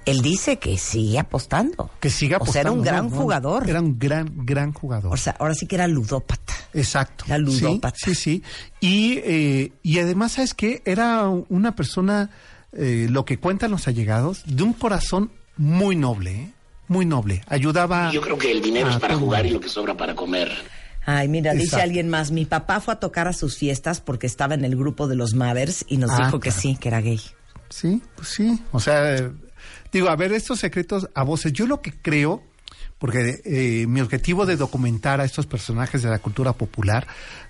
[0.07, 1.91] Él dice que sigue apostando.
[2.01, 3.17] Que siga O sea, era un apostando, gran ¿no?
[3.17, 3.69] No, jugador.
[3.69, 5.13] Era un gran, gran jugador.
[5.13, 6.55] O sea, ahora sí que era ludópata.
[6.73, 7.25] Exacto.
[7.27, 7.97] Era ludópata.
[7.97, 8.43] Sí, sí, sí.
[8.81, 10.83] Y, eh, y además, ¿sabes qué?
[10.85, 12.31] Era una persona,
[12.73, 16.53] eh, lo que cuentan los allegados, de un corazón muy noble, ¿eh?
[16.89, 17.43] Muy noble.
[17.47, 18.11] Ayudaba.
[18.11, 20.51] Yo creo que el dinero es para todo jugar y lo que sobra para comer.
[21.07, 24.55] Ay, mira, dice alguien más, mi papá fue a tocar a sus fiestas porque estaba
[24.55, 26.61] en el grupo de los Mathers y nos Ah, dijo que claro.
[26.61, 27.21] sí, que era gay.
[27.69, 28.61] Sí, pues sí.
[28.73, 29.31] O sea,
[29.93, 31.53] digo, a ver, estos secretos a voces.
[31.53, 32.43] Yo lo que creo,
[32.99, 37.07] porque eh, mi objetivo de documentar a estos personajes de la cultura popular,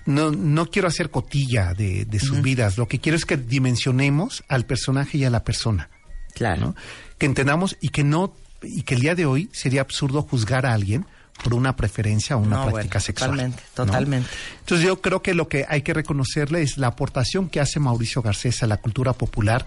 [0.06, 2.78] no, no quiero hacer cotilla de, de sus vidas.
[2.78, 5.90] Lo que quiero es que dimensionemos al personaje y a la persona.
[6.34, 6.60] Claro.
[6.60, 6.76] ¿no?
[7.18, 8.32] Que entendamos y que no,
[8.62, 11.04] y que el día de hoy sería absurdo juzgar a alguien
[11.42, 13.30] por una preferencia o una No, práctica bueno, sexual.
[13.30, 13.84] totalmente, ¿no?
[13.86, 14.28] totalmente.
[14.60, 18.20] Entonces yo creo que lo que hay que reconocerle es la aportación que hace Mauricio
[18.22, 19.64] Garcés a la cultura popular,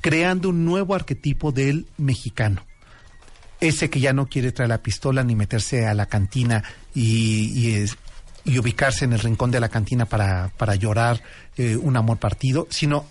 [0.00, 2.64] creando un nuevo arquetipo del mexicano.
[3.60, 6.62] Ese que ya no quiere traer la pistola ni meterse a la cantina
[6.94, 7.96] y, y es-
[8.44, 11.22] y ubicarse en el rincón de la cantina para, para llorar
[11.56, 13.04] eh, un amor partido, sino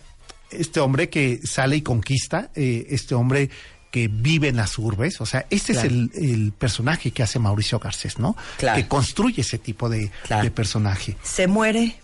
[0.50, 3.50] este hombre que sale y conquista, eh, este hombre
[3.92, 5.88] que vive en las urbes, o sea, este Claro.
[5.90, 8.36] es el, el personaje que hace Mauricio Garcés, ¿no?
[8.58, 8.78] Claro.
[8.82, 10.44] Que construye ese tipo de, Claro.
[10.44, 11.18] de personaje.
[11.24, 11.96] Se muere.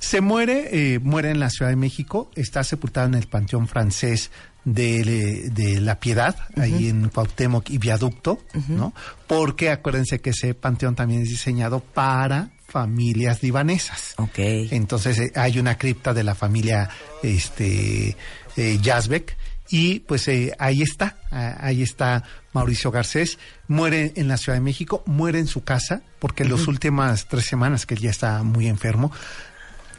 [0.00, 4.30] Se muere, eh, muere en la Ciudad de México, está sepultado en el Panteón Francés
[4.64, 8.92] de, de La Piedad, ahí en Cuauhtémoc y Viaducto, ¿no?
[9.26, 14.14] Porque acuérdense que ese panteón también es diseñado para familias libanesas.
[14.16, 14.38] Ok.
[14.38, 16.88] Entonces eh, hay una cripta de la familia
[17.22, 18.16] este
[18.56, 19.36] eh, Yazbek
[19.70, 23.38] y pues eh, ahí está, ah, ahí está Mauricio Garcés,
[23.68, 27.86] muere en la Ciudad de México, muere en su casa, porque las últimas tres semanas
[27.86, 29.12] que él ya está muy enfermo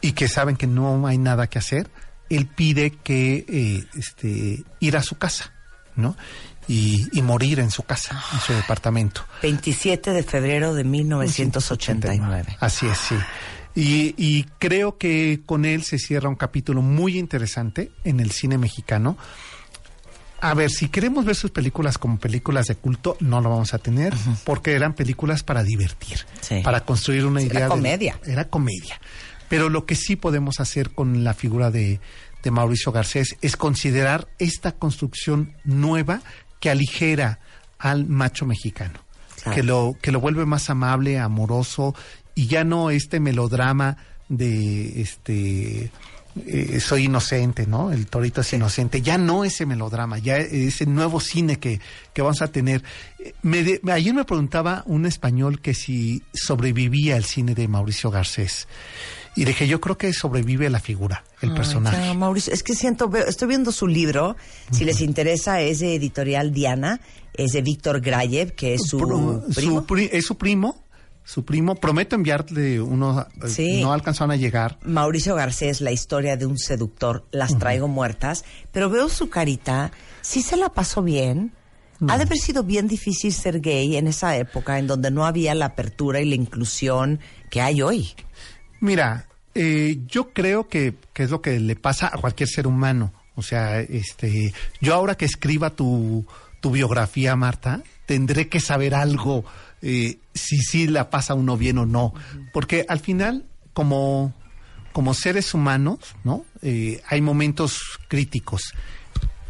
[0.02, 1.88] y que saben que no hay nada que hacer,
[2.28, 5.52] él pide que eh, este ir a su casa,
[5.96, 6.16] ¿no?
[6.68, 9.24] Y, y morir en su casa, en su departamento.
[9.42, 12.56] 27 de febrero de 1989.
[12.60, 13.16] Así es, sí.
[13.74, 18.58] Y, y creo que con él se cierra un capítulo muy interesante en el cine
[18.58, 19.16] mexicano.
[20.40, 23.78] A ver, si queremos ver sus películas como películas de culto, no lo vamos a
[23.78, 24.12] tener,
[24.44, 26.26] porque eran películas para divertir,
[26.64, 27.58] para construir una Sí, idea.
[27.58, 28.20] era de- comedia.
[28.26, 29.00] era comedia.
[29.52, 32.00] Pero lo que sí podemos hacer con la figura de,
[32.42, 36.22] de Mauricio Garcés es considerar esta construcción nueva
[36.58, 37.38] que aligera
[37.78, 38.98] al macho mexicano,
[39.42, 39.54] Claro.
[39.56, 41.94] que lo que lo vuelve más amable, amoroso
[42.34, 43.98] y ya no este melodrama
[44.30, 45.90] de este
[46.46, 47.92] eh, soy inocente, ¿no?
[47.92, 49.02] El torito es inocente.
[49.02, 51.78] Ya no ese melodrama, ya ese nuevo cine que,
[52.14, 52.82] que vamos a tener.
[53.42, 58.66] Me de- ayer me preguntaba un español que si sobrevivía el cine de Mauricio Garcés.
[59.34, 61.96] Y dije, yo creo que sobrevive la figura, el Ay, personaje.
[62.06, 64.36] ya, Mauricio, es que siento, veo- estoy viendo su libro,
[64.70, 67.00] si les interesa, es de editorial Diana,
[67.32, 69.76] es de Víctor Grayev, que es su Pro- primo.
[69.78, 70.84] su pri- es su primo,
[71.24, 71.76] su primo.
[71.76, 73.26] Prometo enviarle uno.
[73.42, 73.80] eh, Sí.
[73.80, 74.78] No alcanzaron a llegar.
[74.84, 80.42] Mauricio Garcés, la historia de un seductor, las traigo muertas, pero veo su carita, sí
[80.42, 81.52] se la pasó bien.
[82.08, 85.54] Ha de haber sido bien difícil ser gay en esa época en donde no había
[85.54, 88.08] la apertura y la inclusión que hay hoy.
[88.82, 93.12] Mira, eh, yo creo que, que es lo que le pasa a cualquier ser humano.
[93.36, 96.26] O sea, este, yo ahora que escriba tu,
[96.60, 99.44] tu biografía, Marta, tendré que saber algo,
[99.82, 102.12] eh, si sí la pasa uno bien o no.
[102.52, 104.34] Porque al final, como,
[104.92, 106.44] como seres humanos, ¿no?
[106.60, 108.74] Eh, hay momentos críticos.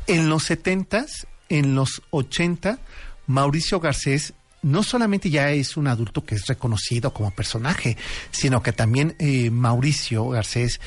[0.09, 2.80] En los setentas, en los 80,
[3.26, 7.97] Mauricio Garcés no solamente ya es un adulto que es reconocido como personaje,
[8.31, 10.81] sino que también eh, Mauricio Garcés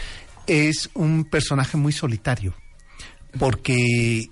[0.47, 2.55] es un personaje muy solitario,
[3.37, 4.27] porque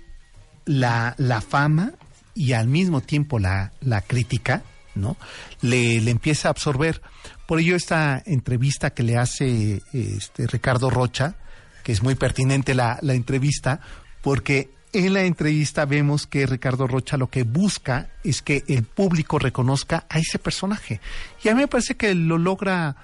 [0.64, 1.92] la, la fama
[2.34, 4.62] y al mismo tiempo la, la crítica,
[4.94, 5.16] ¿no?
[5.60, 7.02] Le, le empieza a absorber.
[7.46, 11.36] Por ello esta entrevista que le hace este Ricardo Rocha,
[11.82, 13.80] que es muy pertinente la, la entrevista,
[14.22, 19.38] porque en la entrevista vemos que Ricardo Rocha lo que busca es que el público
[19.38, 21.00] reconozca a ese personaje.
[21.42, 22.96] Y a mí me parece que lo logra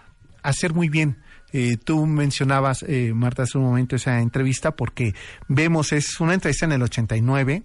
[0.43, 1.18] hacer muy bien.
[1.53, 5.14] Eh, tú mencionabas, eh, Marta, hace un momento esa entrevista porque
[5.49, 7.64] vemos, es una entrevista en el 89,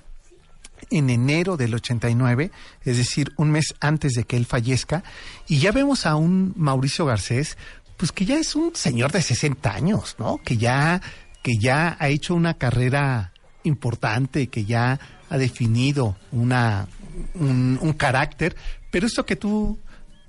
[0.90, 2.52] en enero del 89,
[2.84, 5.04] es decir, un mes antes de que él fallezca,
[5.48, 7.58] y ya vemos a un Mauricio Garcés,
[7.96, 10.40] pues que ya es un señor de 60 años, ¿no?
[10.44, 11.02] Que ya,
[11.44, 13.32] que ya ha hecho una carrera
[13.66, 15.00] importante, que ya
[15.30, 16.88] ha definido una,
[17.34, 18.56] un, un carácter,
[18.92, 19.80] pero esto que tú,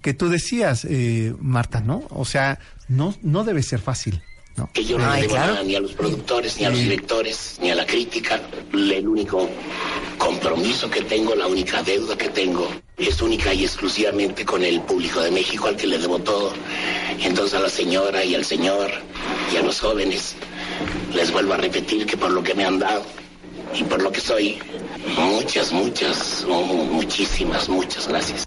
[0.03, 2.05] que tú decías, eh, Marta, ¿no?
[2.11, 2.59] O sea,
[2.89, 4.23] no, no debe ser fácil.
[4.57, 4.71] ¿no?
[4.73, 7.71] Que yo no le debo nada ni a los productores, ni a los directores, ni
[7.71, 8.41] a la crítica.
[8.73, 9.49] El único
[10.17, 12.67] compromiso que tengo, la única deuda que tengo,
[12.97, 16.55] es única y exclusivamente con el público de México al que le debo todo.
[17.21, 18.91] Entonces a la señora y al señor
[19.53, 20.37] y a los jóvenes
[21.15, 23.05] les vuelvo a repetir que por lo que me han dado
[23.75, 24.59] y por lo que soy,
[25.19, 28.47] muchas, muchas, mu- muchísimas, muchas gracias.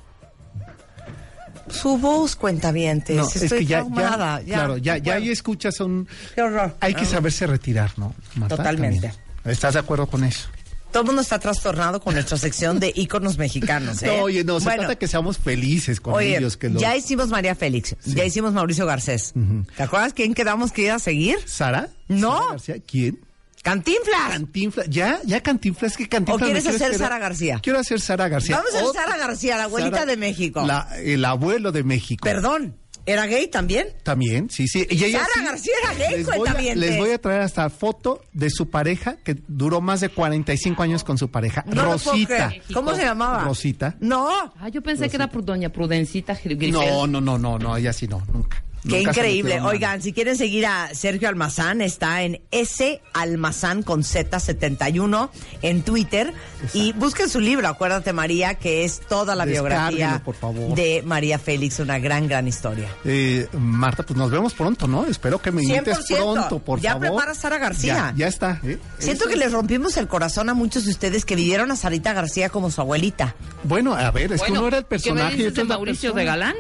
[1.69, 4.41] Su voz, cuentavientes, No, estoy es que ya, ya- traumada.
[4.41, 4.55] ya.
[4.55, 6.07] claro, ya, ya ahí escuchas un...
[6.33, 6.75] Qué horror.
[6.79, 7.05] Hay que Ah.
[7.05, 8.15] saberse retirar, ¿no?
[8.35, 8.57] Marta?
[8.57, 9.09] Totalmente.
[9.09, 9.23] También.
[9.45, 10.47] ¿Estás de acuerdo con eso?
[10.91, 14.01] Todo el mundo está trastornado con nuestra sección de íconos mexicanos.
[14.01, 14.07] ¿eh?
[14.07, 16.57] No, oye, no, se Bueno, trata que seamos felices con Oye, ellos.
[16.57, 16.81] Que los...
[16.81, 19.33] ya hicimos María Félix, ya hicimos Mauricio Garcés.
[19.77, 21.37] ¿Te acuerdas quién quedamos que iba a seguir?
[21.45, 21.89] ¿Sara?
[22.07, 22.35] No.
[22.39, 22.75] ¿Sara García?
[22.87, 23.19] ¿Quién?
[23.63, 24.29] Cantinflas.
[24.31, 24.87] Cantinflas.
[24.89, 26.41] Ya, ya Cantinflas, que Cantinflas.
[26.41, 27.59] ¿O quieres hacer Sara García?
[27.61, 28.57] Quiero hacer Sara García.
[28.57, 30.63] Vamos a hacer Sara García, la abuelita Sara- de México.
[30.65, 32.23] la- el abuelo de México.
[32.23, 33.87] Perdón, ¿era gay también?
[34.03, 34.87] También, sí, sí.
[34.89, 37.69] Y ella Sara sí- García era gay, les voy, a, les voy a traer hasta
[37.69, 41.63] foto de su pareja, que duró más de 45 años con su pareja.
[41.67, 42.53] No Rosita.
[42.73, 43.43] ¿Cómo se llamaba?
[43.43, 43.95] Rosita.
[43.99, 44.29] No.
[44.59, 46.71] Ah, yo pensé que era doña Prudencita Grifel.
[46.71, 48.63] No, no, no, no, no, ella sí no, nunca.
[48.87, 49.59] Qué Nunca increíble.
[49.61, 55.29] Oigan, si quieren seguir a Sergio Almazán, está en S Almazán con Z71
[55.61, 56.33] en Twitter.
[56.73, 60.75] Y busquen su libro, acuérdate María, que es toda la biografía por favor.
[60.75, 62.87] de María Félix, una gran, gran historia.
[63.05, 65.05] Eh, Marta, pues nos vemos pronto, ¿no?
[65.05, 66.17] Espero que me invites 100%.
[66.17, 67.07] pronto, por Ya favor.
[67.09, 67.95] prepara Sara García.
[67.95, 68.59] Ya, ya está.
[68.63, 68.77] ¿eh?
[68.97, 72.13] Siento Eso- que les rompimos el corazón a muchos de ustedes que vivieron a Sarita
[72.13, 73.35] García como su abuelita.
[73.63, 75.63] Bueno, a ver, es que Bueno, uno era el ¿qué me personaje y dices de
[75.65, 76.19] Mauricio persona.
[76.19, 76.55] de Galán?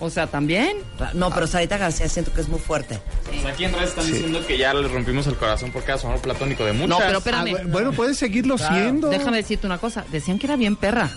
[0.00, 0.76] O sea, también.
[1.14, 2.98] No, pero Sarita García siento que es muy fuerte.
[3.26, 6.06] Pues aquí en redes están diciendo que ya le rompimos el corazón porque era su
[6.08, 6.88] amor platónico de muchas.
[6.88, 7.54] No, pero espérame.
[7.58, 9.08] Ah, bueno, puedes seguirlo siendo.
[9.08, 10.04] Déjame decirte una cosa.
[10.10, 11.10] Decían que era bien perra.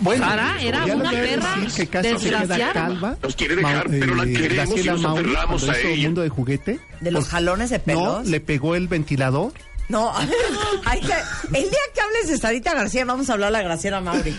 [0.00, 2.72] Bueno, Sara era ya le una voy a perra decir que casi se queda desgraciada.
[2.72, 3.16] calva.
[3.22, 6.02] Nos quiere dejar, Ma- pero la eh, queremos y nos aferramos cuando a hizo ella.
[6.04, 6.80] Mundo de Juguete.
[7.00, 8.26] De los jalones de No, pelos.
[8.26, 9.52] le pegó el ventilador.
[9.92, 10.12] No,
[10.86, 11.12] hay que,
[11.48, 14.34] el día que hables de Sarita García vamos a hablar a la Graciela Mauri.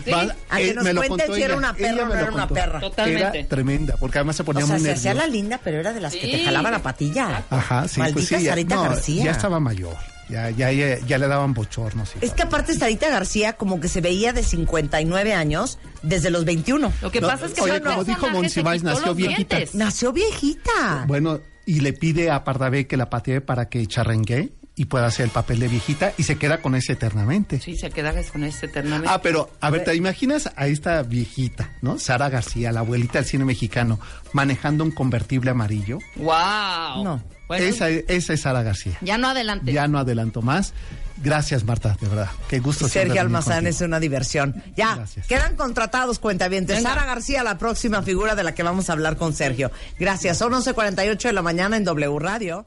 [0.50, 2.80] A que eh, nos cuente si era una perra o no era una perra.
[2.80, 3.40] Totalmente.
[3.40, 5.28] Era tremenda, porque además se ponía O sea, muy se hacía nerviosa.
[5.28, 6.46] la linda, pero era de las que te Sí.
[6.46, 7.44] jalaba la patilla.
[7.50, 8.44] Ajá, sí, Maldita pues sí.
[8.44, 9.24] ya- Sarita no, García.
[9.26, 9.96] Ya estaba mayor.
[10.30, 12.12] Ya, ya, ya, ya le daban bochornos.
[12.20, 16.46] y Es que aparte Sarita García como que se veía de 59 años desde los
[16.46, 16.92] 21.
[17.02, 19.58] Lo que No, pasa es que oye, como dijo Monsiváis, nació viejita.
[19.74, 21.04] Nació viejita.
[21.08, 25.26] Bueno, y le pide a Pardavé que la patee para que charrengue y pueda hacer
[25.26, 27.60] el papel de viejita y se queda con ese eternamente.
[27.60, 29.08] Sí, se queda con ese eternamente.
[29.12, 32.00] Ah, pero a ver, ¿te imaginas a esta viejita, ¿no?
[32.00, 34.00] Sara García, la abuelita del cine mexicano,
[34.34, 36.00] manejando un convertible amarillo?
[36.16, 37.04] ¡Wow!
[37.04, 37.24] No.
[37.48, 38.98] Bueno, esa, esa es Sara García.
[39.02, 39.72] ya no adelante.
[39.72, 40.74] Ya no adelanto más.
[41.18, 42.30] Gracias, Marta, de verdad.
[42.50, 42.88] Qué gusto.
[42.90, 43.70] Sergio Almazán contigo.
[43.70, 44.64] es una diversión.
[44.76, 45.28] Ya, Gracias.
[45.28, 46.82] quedan contratados cuentavientes.
[46.82, 49.72] Sara García, la próxima figura de la que vamos a hablar con Sergio.
[50.00, 50.38] Gracias.
[50.40, 52.66] Son 11.48 de la mañana en W Radio.